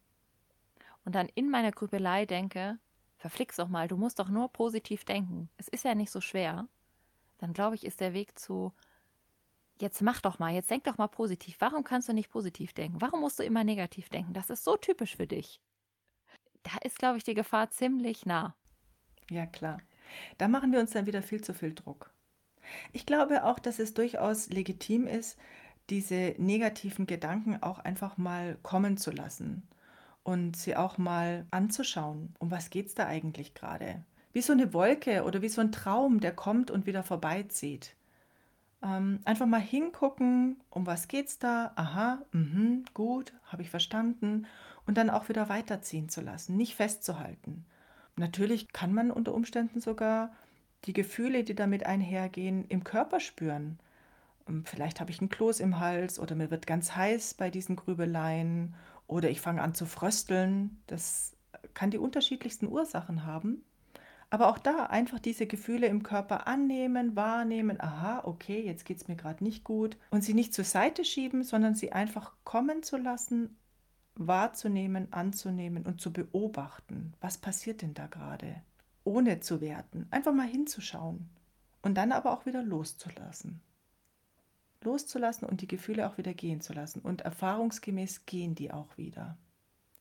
und 1.04 1.14
dann 1.14 1.28
in 1.35 1.50
meiner 1.50 1.70
Grübelei 1.70 2.26
denke, 2.26 2.78
verflix 3.16 3.57
doch 3.57 3.68
mal, 3.68 3.88
du 3.88 3.96
musst 3.96 4.18
doch 4.18 4.28
nur 4.28 4.48
positiv 4.52 5.04
denken. 5.04 5.48
Es 5.57 5.68
ist 5.68 5.85
ja 5.85 5.94
nicht 5.94 6.11
so 6.11 6.20
schwer. 6.20 6.68
Dann 7.38 7.52
glaube 7.52 7.76
ich, 7.76 7.85
ist 7.85 8.00
der 8.00 8.14
Weg 8.14 8.38
zu 8.38 8.72
jetzt 9.83 10.02
mach 10.02 10.20
doch 10.20 10.38
mal, 10.38 10.52
jetzt 10.52 10.70
denk 10.70 10.85
doch 10.85 10.98
mal 10.98 11.09
positiv. 11.09 11.57
Warum 11.61 11.85
kannst 11.85 12.09
du 12.09 12.12
nicht 12.12 12.31
positiv 12.31 12.72
denken? 12.72 13.00
Warum 13.00 13.20
musst 13.20 13.38
du 13.38 13.42
immer 13.42 13.64
negativ 13.64 14.09
denken? 14.09 14.33
Das 14.33 14.50
ist 14.50 14.64
so 14.64 14.76
typisch 14.76 15.16
für 15.16 15.26
dich. 15.26 15.61
Da 16.62 16.72
ist, 16.83 16.98
glaube 16.98 17.18
ich, 17.18 17.24
die 17.24 17.35
Gefahr 17.35 17.70
ziemlich 17.70 18.26
nah. 18.26 18.54
Ja, 19.31 19.46
klar. 19.46 19.78
Da 20.38 20.48
machen 20.48 20.72
wir 20.72 20.81
uns 20.81 20.90
dann 20.90 21.07
wieder 21.07 21.22
viel 21.22 21.42
zu 21.42 21.54
viel 21.54 21.74
Druck. 21.74 22.11
Ich 22.92 23.07
glaube 23.07 23.44
auch, 23.44 23.59
dass 23.59 23.78
es 23.78 23.94
durchaus 23.94 24.48
legitim 24.48 25.07
ist, 25.07 25.38
diese 25.90 26.35
negativen 26.38 27.07
Gedanken 27.07 27.62
auch 27.62 27.78
einfach 27.78 28.16
mal 28.18 28.59
kommen 28.62 28.96
zu 28.96 29.11
lassen 29.11 29.62
und 30.22 30.57
sie 30.57 30.76
auch 30.76 30.98
mal 30.98 31.46
anzuschauen. 31.50 32.35
Um 32.38 32.50
was 32.50 32.70
geht 32.70 32.87
es 32.87 32.94
da 32.94 33.07
eigentlich 33.07 33.54
gerade? 33.54 34.04
Wie 34.33 34.42
so 34.42 34.52
eine 34.52 34.74
Wolke 34.74 35.24
oder 35.24 35.40
wie 35.40 35.48
so 35.48 35.61
ein 35.61 35.72
Traum, 35.72 36.20
der 36.20 36.35
kommt 36.35 36.70
und 36.70 36.87
wieder 36.87 37.02
vorbeizieht. 37.02 37.94
Ähm, 38.83 39.20
einfach 39.24 39.46
mal 39.46 39.61
hingucken, 39.61 40.61
um 40.70 40.87
was 40.87 41.09
geht's 41.09 41.38
da? 41.38 41.72
Aha, 41.74 42.22
mh, 42.33 42.85
gut, 42.94 43.33
habe 43.46 43.62
ich 43.62 43.70
verstanden. 43.70 44.46
Und 44.87 44.96
dann 44.96 45.11
auch 45.11 45.28
wieder 45.28 45.48
weiterziehen 45.48 46.09
zu 46.09 46.20
lassen, 46.20 46.57
nicht 46.57 46.74
festzuhalten. 46.74 47.66
Natürlich 48.16 48.72
kann 48.72 48.92
man 48.92 49.11
unter 49.11 49.35
Umständen 49.35 49.81
sogar 49.81 50.33
die 50.85 50.93
Gefühle, 50.93 51.45
die 51.45 51.55
damit 51.55 51.87
einhergehen, 51.87 52.64
im 52.69 52.85
Körper 52.85 53.21
spüren. 53.21 53.79
Ähm, 54.49 54.64
vielleicht 54.64 55.01
habe 55.01 55.11
ich 55.11 55.21
einen 55.21 55.29
Kloß 55.29 55.61
im 55.61 55.81
Hals 55.81 56.19
oder 56.19 56.35
mir 56.35 56.51
wird 56.51 56.67
ganz 56.67 56.95
heiß 56.97 57.35
bei 57.35 57.51
diesen 57.51 57.77
Grübeleien 57.77 58.75
oder 59.07 59.31
ich 59.31 59.41
fange 59.41 59.62
an 59.62 59.75
zu 59.75 59.87
frösteln. 59.87 60.81
Das 60.87 61.37
kann 61.75 61.91
die 61.91 61.99
unterschiedlichsten 61.99 62.69
Ursachen 62.69 63.25
haben. 63.25 63.62
Aber 64.31 64.49
auch 64.49 64.59
da 64.59 64.85
einfach 64.87 65.19
diese 65.19 65.47
Gefühle 65.47 65.87
im 65.87 66.03
Körper 66.03 66.47
annehmen, 66.47 67.17
wahrnehmen, 67.17 67.81
aha, 67.81 68.21
okay, 68.25 68.61
jetzt 68.61 68.85
geht 68.85 68.99
es 68.99 69.09
mir 69.09 69.17
gerade 69.17 69.43
nicht 69.43 69.64
gut. 69.64 69.97
Und 70.11 70.23
sie 70.23 70.35
nicht 70.35 70.53
zur 70.53 70.64
Seite 70.64 71.05
schieben, 71.05 71.45
sondern 71.45 71.75
sie 71.75 71.93
einfach 71.93 72.33
kommen 72.45 72.83
zu 72.83 72.99
lassen, 72.99 73.57
wahrzunehmen, 74.17 75.12
anzunehmen 75.12 75.87
und 75.87 76.01
zu 76.01 76.12
beobachten. 76.12 77.14
Was 77.21 77.38
passiert 77.38 77.81
denn 77.81 77.95
da 77.95 78.07
gerade? 78.07 78.62
Ohne 79.09 79.40
zu 79.40 79.62
werten. 79.62 80.07
Einfach 80.11 80.35
mal 80.35 80.47
hinzuschauen. 80.47 81.31
Und 81.81 81.94
dann 81.94 82.12
aber 82.12 82.31
auch 82.31 82.44
wieder 82.44 82.62
loszulassen. 82.62 83.62
Loszulassen 84.83 85.49
und 85.49 85.62
die 85.62 85.66
Gefühle 85.66 86.07
auch 86.07 86.18
wieder 86.18 86.35
gehen 86.35 86.61
zu 86.61 86.75
lassen. 86.75 87.01
Und 87.01 87.23
erfahrungsgemäß 87.23 88.27
gehen 88.27 88.55
die 88.55 88.71
auch 88.71 88.99
wieder. 88.99 89.38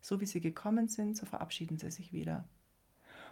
So 0.01 0.19
wie 0.19 0.25
sie 0.25 0.41
gekommen 0.41 0.89
sind, 0.89 1.15
so 1.15 1.25
verabschieden 1.25 1.77
sie 1.77 1.89
sich 1.89 2.11
wieder. 2.11 2.49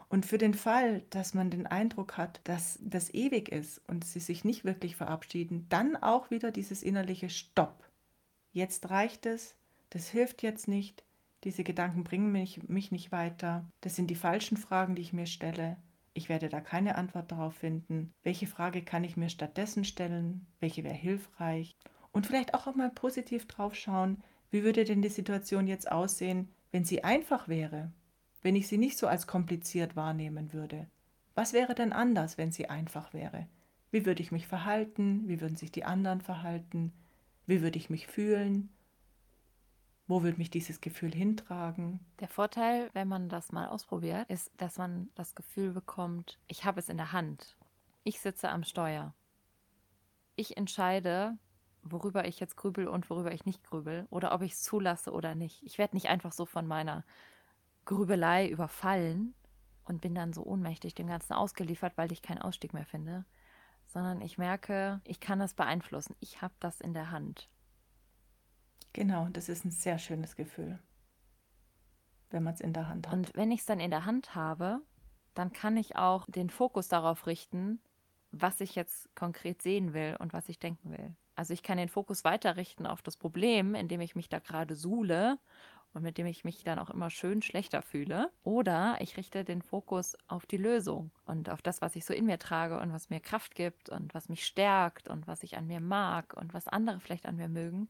Und 0.08 0.26
für 0.26 0.38
den 0.38 0.54
Fall, 0.54 1.02
dass 1.10 1.34
man 1.34 1.50
den 1.50 1.68
Eindruck 1.68 2.16
hat, 2.16 2.40
dass 2.46 2.80
das 2.82 3.14
ewig 3.14 3.50
ist 3.50 3.82
und 3.90 4.06
sie 4.06 4.22
sich 4.22 4.46
nicht 4.46 4.64
wirklich 4.64 4.96
verabschieden, 4.96 5.66
dann 5.68 5.98
auch 5.98 6.32
wieder 6.32 6.52
dieses 6.52 6.84
innerliche 6.84 7.30
Stopp. 7.30 7.84
Jetzt 8.54 8.90
reicht 8.90 9.26
es, 9.26 9.56
das 9.90 10.08
hilft 10.08 10.42
jetzt 10.42 10.70
nicht, 10.70 11.04
diese 11.46 11.64
Gedanken 11.64 12.04
bringen 12.04 12.32
mich, 12.32 12.68
mich 12.68 12.92
nicht 12.92 13.14
weiter, 13.14 13.66
das 13.82 13.96
sind 13.96 14.08
die 14.10 14.16
falschen 14.16 14.58
Fragen, 14.58 14.96
die 14.96 15.02
ich 15.02 15.14
mir 15.14 15.28
stelle. 15.28 15.78
Ich 16.14 16.28
werde 16.28 16.50
da 16.50 16.60
keine 16.60 16.96
Antwort 16.96 17.32
darauf 17.32 17.56
finden. 17.56 18.12
Welche 18.24 18.48
Frage 18.48 18.82
kann 18.82 19.04
ich 19.04 19.16
mir 19.16 19.30
stattdessen 19.30 19.86
stellen? 19.86 20.48
Welche 20.60 20.84
wäre 20.84 20.94
hilfreich? 20.94 21.78
Und 22.12 22.28
vielleicht 22.28 22.54
auch 22.54 22.74
mal 22.76 22.90
positiv 22.90 23.48
drauf 23.48 23.76
schauen, 23.76 24.22
wie 24.52 24.64
würde 24.64 24.84
denn 24.84 25.02
die 25.02 25.10
Situation 25.10 25.68
jetzt 25.68 25.92
aussehen, 25.92 26.50
wenn 26.72 26.84
sie 26.84 27.04
einfach 27.04 27.48
wäre? 27.48 27.92
wenn 28.46 28.56
ich 28.56 28.68
sie 28.68 28.78
nicht 28.78 29.00
so 29.00 29.08
als 29.08 29.26
kompliziert 29.26 29.96
wahrnehmen 29.96 30.54
würde? 30.54 30.88
Was 31.34 31.52
wäre 31.52 31.74
denn 31.74 31.92
anders, 31.92 32.38
wenn 32.38 32.52
sie 32.52 32.70
einfach 32.70 33.12
wäre? 33.12 33.48
Wie 33.90 34.06
würde 34.06 34.22
ich 34.22 34.32
mich 34.32 34.46
verhalten? 34.46 35.28
Wie 35.28 35.42
würden 35.42 35.56
sich 35.56 35.72
die 35.72 35.84
anderen 35.84 36.22
verhalten? 36.22 36.94
Wie 37.48 37.64
würde 37.64 37.80
ich 37.80 37.90
mich 37.90 38.06
fühlen? 38.06 38.70
Wo 40.08 40.22
würde 40.22 40.38
mich 40.38 40.52
dieses 40.52 40.82
Gefühl 40.82 41.14
hintragen? 41.14 42.00
Der 42.20 42.28
Vorteil, 42.28 42.90
wenn 42.94 43.08
man 43.08 43.28
das 43.28 43.52
mal 43.52 43.68
ausprobiert, 43.68 44.30
ist, 44.30 44.52
dass 44.58 44.78
man 44.78 45.10
das 45.16 45.34
Gefühl 45.34 45.72
bekommt, 45.72 46.40
ich 46.48 46.64
habe 46.64 46.80
es 46.80 46.90
in 46.90 46.98
der 46.98 47.12
Hand. 47.12 47.58
Ich 48.04 48.20
sitze 48.20 48.50
am 48.50 48.64
Steuer. 48.64 49.16
Ich 50.36 50.58
entscheide, 50.58 51.38
worüber 51.82 52.28
ich 52.28 52.40
jetzt 52.40 52.56
grübel 52.56 52.88
und 52.88 53.10
worüber 53.10 53.32
ich 53.32 53.46
nicht 53.46 53.64
grübel 53.64 54.06
oder 54.12 54.34
ob 54.34 54.44
ich 54.44 54.54
es 54.54 54.62
zulasse 54.62 55.12
oder 55.12 55.34
nicht. 55.34 55.64
Ich 55.64 55.80
werde 55.80 55.96
nicht 55.96 56.08
einfach 56.08 56.34
so 56.34 56.46
von 56.46 56.68
meiner 56.68 57.04
Grübelei 57.86 58.48
überfallen 58.48 59.34
und 59.86 60.02
bin 60.02 60.14
dann 60.14 60.34
so 60.34 60.44
ohnmächtig 60.44 60.94
dem 60.94 61.08
Ganzen 61.08 61.34
ausgeliefert, 61.34 61.94
weil 61.98 62.12
ich 62.12 62.22
keinen 62.22 62.42
Ausstieg 62.42 62.74
mehr 62.74 62.86
finde, 62.86 63.26
sondern 63.88 64.22
ich 64.22 64.38
merke, 64.38 65.02
ich 65.04 65.20
kann 65.20 65.40
das 65.40 65.54
beeinflussen. 65.54 66.16
Ich 66.20 66.42
habe 66.42 66.54
das 66.60 66.82
in 66.82 66.94
der 66.94 67.12
Hand. 67.12 67.50
Genau, 68.96 69.28
das 69.34 69.50
ist 69.50 69.66
ein 69.66 69.72
sehr 69.72 70.00
schönes 70.00 70.38
Gefühl, 70.38 70.80
wenn 72.30 72.44
man 72.44 72.54
es 72.54 72.62
in 72.62 72.72
der 72.72 72.88
Hand 72.88 73.08
hat. 73.08 73.14
Und 73.14 73.36
wenn 73.36 73.52
ich 73.52 73.60
es 73.60 73.66
dann 73.66 73.82
in 73.82 73.92
der 73.92 74.06
Hand 74.06 74.36
habe, 74.36 74.80
dann 75.34 75.52
kann 75.52 75.76
ich 75.76 75.98
auch 75.98 76.26
den 76.30 76.50
Fokus 76.50 76.88
darauf 76.88 77.28
richten, 77.28 77.82
was 78.32 78.62
ich 78.62 78.74
jetzt 78.74 79.14
konkret 79.14 79.62
sehen 79.62 79.94
will 79.94 80.16
und 80.20 80.32
was 80.32 80.48
ich 80.48 80.60
denken 80.60 80.92
will. 80.92 81.14
Also 81.36 81.54
ich 81.54 81.62
kann 81.62 81.78
den 81.78 81.90
Fokus 81.90 82.24
weiterrichten 82.24 82.86
auf 82.88 83.02
das 83.02 83.18
Problem, 83.18 83.76
in 83.76 83.90
dem 83.90 84.00
ich 84.00 84.16
mich 84.16 84.30
da 84.30 84.40
gerade 84.40 84.78
suhle 84.78 85.40
und 85.94 86.02
mit 86.02 86.18
dem 86.18 86.26
ich 86.26 86.46
mich 86.46 86.64
dann 86.64 86.80
auch 86.80 86.90
immer 86.90 87.10
schön 87.10 87.42
schlechter 87.42 87.82
fühle. 87.82 88.32
Oder 88.44 88.96
ich 89.02 89.18
richte 89.18 89.44
den 89.44 89.62
Fokus 89.62 90.16
auf 90.28 90.46
die 90.46 90.56
Lösung 90.56 91.12
und 91.26 91.50
auf 91.50 91.62
das, 91.62 91.82
was 91.82 91.98
ich 91.98 92.06
so 92.06 92.14
in 92.14 92.28
mir 92.28 92.40
trage 92.40 92.80
und 92.80 92.94
was 92.94 93.10
mir 93.10 93.20
Kraft 93.20 93.56
gibt 93.56 93.90
und 93.90 94.14
was 94.14 94.30
mich 94.30 94.46
stärkt 94.46 95.10
und 95.10 95.28
was 95.28 95.44
ich 95.44 95.58
an 95.58 95.68
mir 95.68 95.82
mag 95.82 96.34
und 96.38 96.54
was 96.54 96.70
andere 96.70 97.02
vielleicht 97.02 97.26
an 97.26 97.36
mir 97.36 97.50
mögen. 97.50 97.90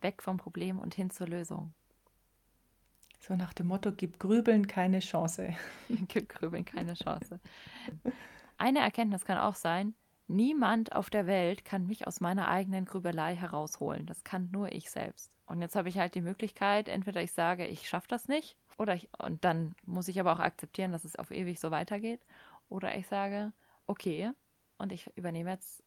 Weg 0.00 0.22
vom 0.22 0.36
Problem 0.36 0.78
und 0.78 0.94
hin 0.94 1.10
zur 1.10 1.28
Lösung. 1.28 1.72
So 3.20 3.34
nach 3.36 3.52
dem 3.52 3.66
Motto, 3.66 3.92
gib 3.92 4.18
Grübeln 4.18 4.66
keine 4.66 5.00
Chance. 5.00 5.54
gib 6.08 6.28
Grübeln 6.28 6.64
keine 6.64 6.94
Chance. 6.94 7.40
Eine 8.56 8.80
Erkenntnis 8.80 9.24
kann 9.24 9.38
auch 9.38 9.54
sein, 9.54 9.94
niemand 10.28 10.94
auf 10.94 11.10
der 11.10 11.26
Welt 11.26 11.64
kann 11.64 11.86
mich 11.86 12.06
aus 12.06 12.20
meiner 12.20 12.48
eigenen 12.48 12.84
Grübelei 12.84 13.34
herausholen. 13.34 14.06
Das 14.06 14.24
kann 14.24 14.50
nur 14.50 14.72
ich 14.72 14.90
selbst. 14.90 15.32
Und 15.46 15.62
jetzt 15.62 15.76
habe 15.76 15.88
ich 15.88 15.98
halt 15.98 16.14
die 16.14 16.20
Möglichkeit, 16.20 16.88
entweder 16.88 17.22
ich 17.22 17.32
sage, 17.32 17.66
ich 17.66 17.88
schaffe 17.88 18.08
das 18.08 18.28
nicht, 18.28 18.56
oder 18.76 18.94
ich, 18.94 19.08
und 19.18 19.44
dann 19.44 19.74
muss 19.84 20.08
ich 20.08 20.20
aber 20.20 20.32
auch 20.32 20.40
akzeptieren, 20.40 20.92
dass 20.92 21.04
es 21.04 21.16
auf 21.16 21.30
ewig 21.30 21.58
so 21.58 21.70
weitergeht, 21.70 22.20
oder 22.68 22.96
ich 22.96 23.06
sage, 23.08 23.52
okay, 23.86 24.30
und 24.76 24.92
ich 24.92 25.06
übernehme 25.16 25.50
jetzt 25.50 25.82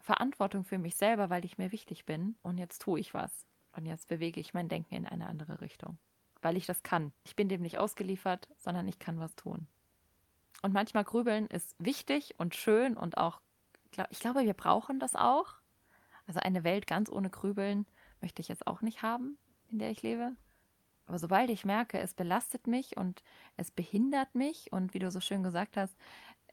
Verantwortung 0.00 0.64
für 0.64 0.78
mich 0.78 0.96
selber, 0.96 1.30
weil 1.30 1.44
ich 1.44 1.58
mir 1.58 1.72
wichtig 1.72 2.04
bin, 2.04 2.36
und 2.42 2.58
jetzt 2.58 2.82
tue 2.82 2.98
ich 2.98 3.14
was. 3.14 3.46
Und 3.76 3.86
jetzt 3.86 4.08
bewege 4.08 4.40
ich 4.40 4.54
mein 4.54 4.68
Denken 4.68 4.94
in 4.94 5.06
eine 5.06 5.26
andere 5.26 5.60
Richtung, 5.60 5.98
weil 6.42 6.56
ich 6.56 6.66
das 6.66 6.82
kann. 6.82 7.12
Ich 7.24 7.36
bin 7.36 7.48
dem 7.48 7.62
nicht 7.62 7.78
ausgeliefert, 7.78 8.48
sondern 8.58 8.86
ich 8.86 8.98
kann 8.98 9.18
was 9.18 9.34
tun. 9.34 9.66
Und 10.62 10.72
manchmal 10.72 11.04
grübeln 11.04 11.46
ist 11.48 11.74
wichtig 11.78 12.34
und 12.38 12.54
schön 12.54 12.96
und 12.96 13.18
auch, 13.18 13.40
ich 14.10 14.20
glaube, 14.20 14.44
wir 14.44 14.54
brauchen 14.54 14.98
das 14.98 15.14
auch. 15.14 15.54
Also 16.26 16.40
eine 16.40 16.64
Welt 16.64 16.86
ganz 16.86 17.10
ohne 17.10 17.30
Grübeln 17.30 17.86
möchte 18.20 18.40
ich 18.40 18.48
jetzt 18.48 18.66
auch 18.66 18.80
nicht 18.80 19.02
haben, 19.02 19.36
in 19.70 19.78
der 19.78 19.90
ich 19.90 20.02
lebe. 20.02 20.32
Aber 21.06 21.18
sobald 21.18 21.50
ich 21.50 21.66
merke, 21.66 21.98
es 21.98 22.14
belastet 22.14 22.66
mich 22.66 22.96
und 22.96 23.22
es 23.56 23.70
behindert 23.70 24.34
mich 24.34 24.72
und 24.72 24.94
wie 24.94 25.00
du 25.00 25.10
so 25.10 25.20
schön 25.20 25.42
gesagt 25.42 25.76
hast, 25.76 25.94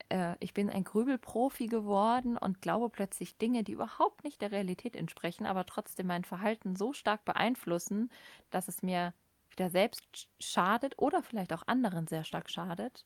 äh, 0.10 0.36
ich 0.40 0.54
bin 0.54 0.70
ein 0.70 0.84
Grübelprofi 0.84 1.68
geworden 1.68 2.38
und 2.38 2.62
glaube 2.62 2.90
plötzlich 2.90 3.38
Dinge, 3.38 3.64
die 3.64 3.74
überhaupt 3.74 4.24
nicht 4.24 4.42
der 4.42 4.52
Realität 4.52 4.96
entsprechen, 4.96 5.46
aber 5.46 5.66
trotzdem 5.66 6.08
mein 6.08 6.24
Verhalten 6.24 6.76
so 6.76 6.94
stark 6.94 7.26
beeinflussen, 7.26 8.12
dass 8.50 8.68
es 8.68 8.82
mir 8.82 9.14
wieder 9.50 9.70
selbst 9.70 10.30
schadet 10.40 10.98
oder 10.98 11.24
vielleicht 11.24 11.54
auch 11.54 11.68
anderen 11.68 12.08
sehr 12.08 12.24
stark 12.24 12.50
schadet, 12.50 13.06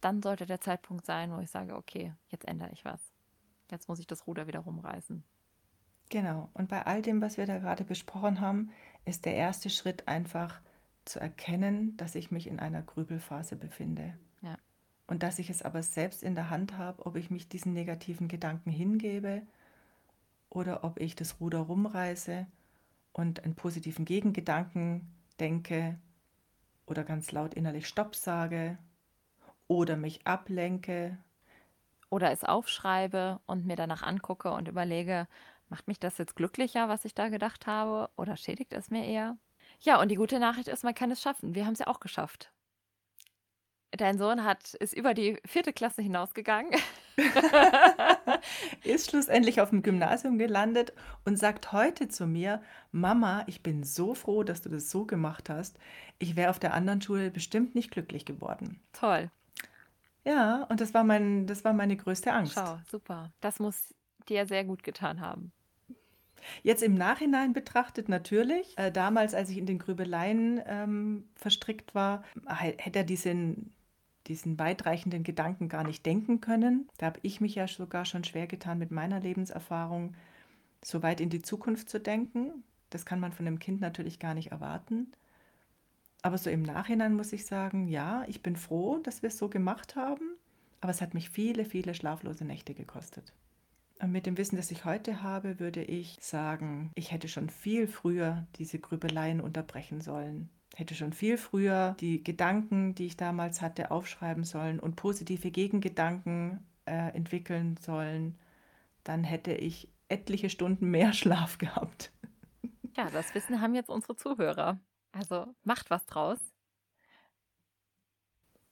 dann 0.00 0.22
sollte 0.22 0.46
der 0.46 0.60
Zeitpunkt 0.60 1.06
sein, 1.06 1.32
wo 1.32 1.40
ich 1.40 1.50
sage, 1.50 1.74
okay, 1.74 2.12
jetzt 2.28 2.46
ändere 2.46 2.70
ich 2.72 2.84
was. 2.84 3.12
Jetzt 3.70 3.88
muss 3.88 3.98
ich 3.98 4.06
das 4.06 4.26
Ruder 4.26 4.46
wieder 4.46 4.60
rumreißen. 4.60 5.24
Genau. 6.08 6.50
Und 6.54 6.68
bei 6.68 6.86
all 6.86 7.02
dem, 7.02 7.20
was 7.20 7.36
wir 7.36 7.46
da 7.46 7.58
gerade 7.58 7.84
besprochen 7.84 8.40
haben, 8.40 8.70
ist 9.04 9.24
der 9.24 9.34
erste 9.34 9.70
Schritt 9.70 10.06
einfach 10.06 10.60
zu 11.04 11.20
erkennen, 11.20 11.96
dass 11.96 12.14
ich 12.14 12.30
mich 12.30 12.46
in 12.46 12.60
einer 12.60 12.82
Grübelphase 12.82 13.56
befinde. 13.56 14.16
Und 15.06 15.22
dass 15.22 15.38
ich 15.38 15.50
es 15.50 15.62
aber 15.62 15.82
selbst 15.82 16.22
in 16.22 16.34
der 16.34 16.50
Hand 16.50 16.76
habe, 16.78 17.06
ob 17.06 17.16
ich 17.16 17.30
mich 17.30 17.48
diesen 17.48 17.72
negativen 17.72 18.28
Gedanken 18.28 18.70
hingebe 18.70 19.42
oder 20.50 20.84
ob 20.84 21.00
ich 21.00 21.14
das 21.14 21.40
Ruder 21.40 21.60
rumreiße 21.60 22.46
und 23.12 23.44
einen 23.44 23.54
positiven 23.54 24.04
Gegengedanken 24.04 25.08
denke 25.38 25.98
oder 26.86 27.04
ganz 27.04 27.32
laut 27.32 27.54
innerlich 27.54 27.86
Stopp 27.86 28.16
sage 28.16 28.78
oder 29.68 29.96
mich 29.96 30.26
ablenke. 30.26 31.18
Oder 32.10 32.30
es 32.30 32.44
aufschreibe 32.44 33.40
und 33.46 33.66
mir 33.66 33.76
danach 33.76 34.02
angucke 34.02 34.52
und 34.52 34.68
überlege, 34.68 35.26
macht 35.68 35.88
mich 35.88 35.98
das 35.98 36.18
jetzt 36.18 36.36
glücklicher, 36.36 36.88
was 36.88 37.04
ich 37.04 37.14
da 37.14 37.28
gedacht 37.28 37.66
habe, 37.66 38.10
oder 38.16 38.36
schädigt 38.36 38.72
es 38.72 38.90
mir 38.90 39.04
eher? 39.04 39.36
Ja, 39.80 40.00
und 40.00 40.10
die 40.10 40.14
gute 40.16 40.38
Nachricht 40.38 40.68
ist, 40.68 40.84
man 40.84 40.94
kann 40.94 41.10
es 41.10 41.20
schaffen. 41.20 41.54
Wir 41.54 41.66
haben 41.66 41.72
es 41.74 41.80
ja 41.80 41.88
auch 41.88 42.00
geschafft. 42.00 42.52
Dein 43.96 44.18
Sohn 44.18 44.44
hat, 44.44 44.74
ist 44.74 44.94
über 44.94 45.14
die 45.14 45.38
vierte 45.44 45.72
Klasse 45.72 46.02
hinausgegangen. 46.02 46.72
ist 48.84 49.10
schlussendlich 49.10 49.60
auf 49.60 49.70
dem 49.70 49.82
Gymnasium 49.82 50.38
gelandet 50.38 50.92
und 51.24 51.38
sagt 51.38 51.72
heute 51.72 52.08
zu 52.08 52.26
mir, 52.26 52.62
Mama, 52.92 53.44
ich 53.46 53.62
bin 53.62 53.84
so 53.84 54.14
froh, 54.14 54.42
dass 54.42 54.62
du 54.62 54.68
das 54.68 54.90
so 54.90 55.04
gemacht 55.04 55.48
hast. 55.48 55.78
Ich 56.18 56.36
wäre 56.36 56.50
auf 56.50 56.58
der 56.58 56.74
anderen 56.74 57.00
Schule 57.00 57.30
bestimmt 57.30 57.74
nicht 57.74 57.90
glücklich 57.90 58.24
geworden. 58.24 58.80
Toll. 58.92 59.30
Ja, 60.24 60.64
und 60.64 60.80
das 60.80 60.92
war, 60.92 61.04
mein, 61.04 61.46
das 61.46 61.64
war 61.64 61.72
meine 61.72 61.96
größte 61.96 62.32
Angst. 62.32 62.54
Schau, 62.54 62.78
super. 62.90 63.32
Das 63.40 63.60
muss 63.60 63.94
dir 64.28 64.46
sehr 64.46 64.64
gut 64.64 64.82
getan 64.82 65.20
haben. 65.20 65.52
Jetzt 66.62 66.82
im 66.82 66.94
Nachhinein 66.94 67.52
betrachtet 67.52 68.08
natürlich, 68.08 68.76
äh, 68.76 68.90
damals, 68.90 69.34
als 69.34 69.50
ich 69.50 69.58
in 69.58 69.66
den 69.66 69.78
Grübeleien 69.78 70.60
ähm, 70.66 71.28
verstrickt 71.34 71.94
war, 71.94 72.22
hätte 72.46 73.00
er 73.00 73.04
diesen, 73.04 73.74
diesen 74.28 74.58
weitreichenden 74.58 75.22
Gedanken 75.22 75.68
gar 75.68 75.84
nicht 75.84 76.04
denken 76.04 76.40
können. 76.40 76.88
Da 76.98 77.06
habe 77.06 77.20
ich 77.22 77.40
mich 77.40 77.54
ja 77.54 77.68
sogar 77.68 78.04
schon 78.04 78.24
schwer 78.24 78.46
getan, 78.46 78.78
mit 78.78 78.90
meiner 78.90 79.20
Lebenserfahrung 79.20 80.14
so 80.84 81.02
weit 81.02 81.20
in 81.20 81.30
die 81.30 81.42
Zukunft 81.42 81.88
zu 81.88 82.00
denken. 82.00 82.64
Das 82.90 83.06
kann 83.06 83.20
man 83.20 83.32
von 83.32 83.46
einem 83.46 83.58
Kind 83.58 83.80
natürlich 83.80 84.18
gar 84.18 84.34
nicht 84.34 84.52
erwarten. 84.52 85.12
Aber 86.22 86.38
so 86.38 86.50
im 86.50 86.62
Nachhinein 86.62 87.14
muss 87.14 87.32
ich 87.32 87.46
sagen, 87.46 87.88
ja, 87.88 88.24
ich 88.26 88.42
bin 88.42 88.56
froh, 88.56 88.98
dass 88.98 89.22
wir 89.22 89.28
es 89.28 89.38
so 89.38 89.48
gemacht 89.48 89.96
haben, 89.96 90.36
aber 90.80 90.90
es 90.90 91.00
hat 91.00 91.14
mich 91.14 91.30
viele, 91.30 91.64
viele 91.64 91.94
schlaflose 91.94 92.44
Nächte 92.44 92.74
gekostet. 92.74 93.32
Und 94.00 94.12
mit 94.12 94.26
dem 94.26 94.36
Wissen, 94.36 94.56
das 94.56 94.70
ich 94.70 94.84
heute 94.84 95.22
habe, 95.22 95.58
würde 95.58 95.82
ich 95.82 96.18
sagen, 96.20 96.90
ich 96.94 97.12
hätte 97.12 97.28
schon 97.28 97.48
viel 97.48 97.86
früher 97.86 98.46
diese 98.56 98.78
Grübeleien 98.78 99.40
unterbrechen 99.40 100.00
sollen. 100.00 100.50
Hätte 100.78 100.94
schon 100.94 101.14
viel 101.14 101.38
früher 101.38 101.96
die 102.00 102.22
Gedanken, 102.22 102.94
die 102.94 103.06
ich 103.06 103.16
damals 103.16 103.62
hatte, 103.62 103.90
aufschreiben 103.90 104.44
sollen 104.44 104.78
und 104.78 104.94
positive 104.94 105.50
Gegengedanken 105.50 106.66
äh, 106.84 107.16
entwickeln 107.16 107.78
sollen. 107.78 108.36
Dann 109.02 109.24
hätte 109.24 109.54
ich 109.54 109.88
etliche 110.10 110.50
Stunden 110.50 110.90
mehr 110.90 111.12
Schlaf 111.14 111.56
gehabt. 111.56 112.12
Ja, 112.94 113.08
das 113.08 113.34
Wissen 113.34 113.62
haben 113.62 113.74
jetzt 113.74 113.88
unsere 113.88 114.16
Zuhörer. 114.16 114.78
Also 115.12 115.46
macht 115.64 115.88
was 115.88 116.04
draus. 116.04 116.38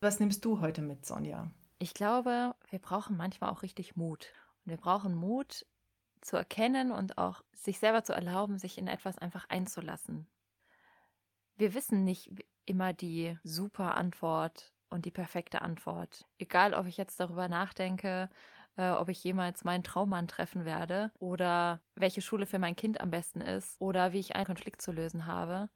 Was 0.02 0.20
nimmst 0.20 0.44
du 0.44 0.60
heute 0.60 0.82
mit, 0.82 1.06
Sonja? 1.06 1.50
Ich 1.78 1.94
glaube, 1.94 2.54
wir 2.68 2.80
brauchen 2.80 3.16
manchmal 3.16 3.48
auch 3.48 3.62
richtig 3.62 3.96
Mut. 3.96 4.30
Und 4.66 4.72
wir 4.72 4.76
brauchen 4.76 5.14
Mut 5.14 5.64
zu 6.20 6.36
erkennen 6.36 6.92
und 6.92 7.16
auch 7.16 7.42
sich 7.54 7.78
selber 7.78 8.04
zu 8.04 8.12
erlauben, 8.12 8.58
sich 8.58 8.76
in 8.76 8.88
etwas 8.88 9.16
einfach 9.16 9.48
einzulassen. 9.48 10.26
Wir 11.56 11.74
wissen 11.74 12.04
nicht 12.04 12.30
immer 12.66 12.92
die 12.92 13.38
super 13.44 13.96
Antwort 13.96 14.72
und 14.90 15.04
die 15.04 15.10
perfekte 15.10 15.62
Antwort. 15.62 16.26
Egal, 16.38 16.74
ob 16.74 16.86
ich 16.86 16.96
jetzt 16.96 17.20
darüber 17.20 17.48
nachdenke, 17.48 18.28
äh, 18.76 18.90
ob 18.90 19.08
ich 19.08 19.22
jemals 19.22 19.64
meinen 19.64 19.84
Traummann 19.84 20.28
treffen 20.28 20.64
werde 20.64 21.12
oder 21.18 21.80
welche 21.94 22.22
Schule 22.22 22.46
für 22.46 22.58
mein 22.58 22.76
Kind 22.76 23.00
am 23.00 23.10
besten 23.10 23.40
ist 23.40 23.80
oder 23.80 24.12
wie 24.12 24.20
ich 24.20 24.34
einen 24.34 24.46
Konflikt 24.46 24.82
zu 24.82 24.92
lösen 24.92 25.26
habe. 25.26 25.68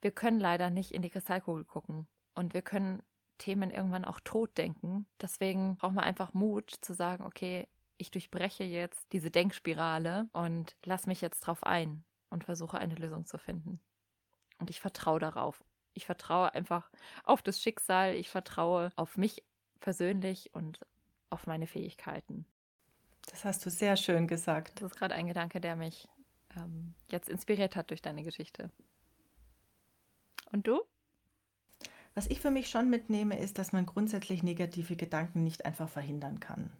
Wir 0.00 0.10
können 0.10 0.40
leider 0.40 0.70
nicht 0.70 0.92
in 0.92 1.02
die 1.02 1.10
Kristallkugel 1.10 1.64
gucken 1.64 2.08
und 2.34 2.54
wir 2.54 2.62
können 2.62 3.02
Themen 3.38 3.70
irgendwann 3.70 4.04
auch 4.04 4.20
tot 4.20 4.56
denken. 4.56 5.06
Deswegen 5.20 5.76
braucht 5.76 5.94
man 5.94 6.04
einfach 6.04 6.32
Mut 6.32 6.70
zu 6.70 6.94
sagen, 6.94 7.24
okay, 7.24 7.68
ich 7.98 8.10
durchbreche 8.10 8.64
jetzt 8.64 9.12
diese 9.12 9.30
Denkspirale 9.30 10.28
und 10.32 10.76
lass 10.84 11.06
mich 11.06 11.20
jetzt 11.20 11.40
drauf 11.40 11.64
ein 11.64 12.04
und 12.30 12.44
versuche 12.44 12.78
eine 12.78 12.94
Lösung 12.94 13.26
zu 13.26 13.36
finden. 13.36 13.80
Und 14.60 14.70
ich 14.70 14.80
vertraue 14.80 15.18
darauf. 15.18 15.64
Ich 15.94 16.06
vertraue 16.06 16.54
einfach 16.54 16.90
auf 17.24 17.42
das 17.42 17.60
Schicksal, 17.60 18.14
ich 18.14 18.28
vertraue 18.28 18.92
auf 18.96 19.16
mich 19.16 19.42
persönlich 19.80 20.54
und 20.54 20.78
auf 21.30 21.46
meine 21.46 21.66
Fähigkeiten. 21.66 22.46
Das 23.30 23.44
hast 23.44 23.64
du 23.66 23.70
sehr 23.70 23.96
schön 23.96 24.26
gesagt. 24.26 24.80
Das 24.80 24.92
ist 24.92 24.98
gerade 24.98 25.14
ein 25.14 25.26
Gedanke, 25.26 25.60
der 25.60 25.76
mich 25.76 26.08
ähm, 26.56 26.94
jetzt 27.10 27.28
inspiriert 27.28 27.76
hat 27.76 27.90
durch 27.90 28.02
deine 28.02 28.22
Geschichte. 28.22 28.70
Und 30.52 30.66
du? 30.66 30.80
Was 32.14 32.26
ich 32.26 32.40
für 32.40 32.50
mich 32.50 32.68
schon 32.68 32.90
mitnehme, 32.90 33.38
ist, 33.38 33.58
dass 33.58 33.72
man 33.72 33.86
grundsätzlich 33.86 34.42
negative 34.42 34.96
Gedanken 34.96 35.44
nicht 35.44 35.64
einfach 35.64 35.88
verhindern 35.88 36.40
kann. 36.40 36.72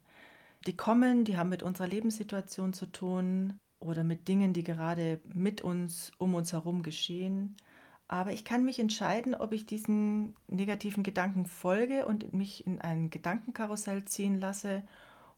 Die 0.66 0.76
kommen, 0.76 1.24
die 1.24 1.36
haben 1.36 1.48
mit 1.48 1.62
unserer 1.62 1.86
Lebenssituation 1.86 2.72
zu 2.72 2.86
tun 2.86 3.58
oder 3.78 4.04
mit 4.04 4.28
Dingen, 4.28 4.52
die 4.52 4.64
gerade 4.64 5.20
mit 5.32 5.62
uns, 5.62 6.10
um 6.18 6.34
uns 6.34 6.52
herum 6.52 6.82
geschehen. 6.82 7.56
Aber 8.12 8.32
ich 8.32 8.44
kann 8.44 8.64
mich 8.64 8.80
entscheiden, 8.80 9.36
ob 9.36 9.52
ich 9.52 9.66
diesen 9.66 10.34
negativen 10.48 11.04
Gedanken 11.04 11.46
folge 11.46 12.06
und 12.06 12.34
mich 12.34 12.66
in 12.66 12.80
ein 12.80 13.08
Gedankenkarussell 13.08 14.04
ziehen 14.04 14.40
lasse 14.40 14.82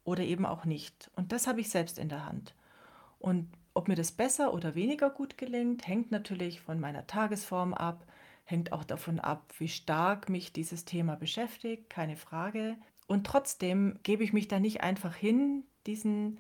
oder 0.05 0.23
eben 0.23 0.47
auch 0.47 0.65
nicht. 0.65 1.11
Und 1.15 1.33
das 1.33 1.47
habe 1.47 1.61
ich 1.61 1.69
selbst 1.69 1.99
in 1.99 2.09
der 2.09 2.25
Hand. 2.25 2.55
Und 3.19 3.51
ob 3.75 3.89
mir 3.89 3.95
das 3.95 4.11
besser 4.11 4.55
oder 4.55 4.75
weniger 4.75 5.11
gut 5.11 5.37
gelingt, 5.37 5.87
hängt 5.87 6.13
natürlich 6.13 6.63
von 6.63 6.81
meiner 6.81 7.07
Tagesform 7.07 7.75
ab, 7.75 8.07
hängt 8.45 8.73
auch 8.73 8.85
davon 8.85 9.21
ab, 9.21 9.53
wie 9.59 9.69
stark 9.69 10.31
mich 10.31 10.55
dieses 10.55 10.87
Thema 10.87 11.15
beschäftigt, 11.15 11.91
keine 11.91 12.17
Frage. 12.17 12.79
Und 13.07 13.27
trotzdem 13.27 13.99
gebe 14.03 14.25
ich 14.25 14.33
mich 14.33 14.49
da 14.49 14.59
nicht 14.59 14.81
einfach 14.81 15.15
hin, 15.15 15.65
diesen, 15.85 16.39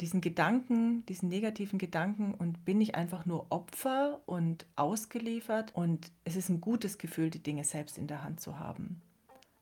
diesen 0.00 0.20
Gedanken, 0.20 1.04
diesen 1.06 1.28
negativen 1.28 1.78
Gedanken 1.78 2.34
und 2.34 2.64
bin 2.64 2.78
nicht 2.78 2.94
einfach 2.94 3.26
nur 3.26 3.46
Opfer 3.50 4.20
und 4.26 4.66
ausgeliefert. 4.76 5.74
Und 5.74 6.10
es 6.24 6.36
ist 6.36 6.48
ein 6.48 6.60
gutes 6.60 6.98
Gefühl, 6.98 7.30
die 7.30 7.42
Dinge 7.42 7.64
selbst 7.64 7.98
in 7.98 8.06
der 8.06 8.24
Hand 8.24 8.40
zu 8.40 8.58
haben. 8.58 9.00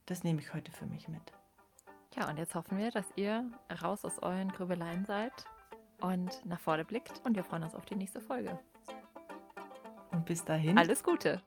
Das 0.06 0.24
nehme 0.24 0.40
ich 0.40 0.54
heute 0.54 0.72
für 0.72 0.86
mich 0.86 1.08
mit. 1.08 1.22
Ja, 2.16 2.28
und 2.28 2.38
jetzt 2.38 2.54
hoffen 2.54 2.78
wir, 2.78 2.90
dass 2.90 3.06
ihr 3.16 3.50
raus 3.82 4.04
aus 4.04 4.18
euren 4.18 4.48
Grübeleien 4.48 5.04
seid 5.04 5.32
und 6.00 6.44
nach 6.44 6.60
vorne 6.60 6.84
blickt. 6.84 7.20
Und 7.24 7.36
wir 7.36 7.44
freuen 7.44 7.62
uns 7.62 7.74
auf 7.74 7.86
die 7.86 7.96
nächste 7.96 8.20
Folge. 8.20 8.58
Und 10.10 10.24
bis 10.24 10.44
dahin. 10.44 10.76
Alles 10.76 11.04
Gute. 11.04 11.40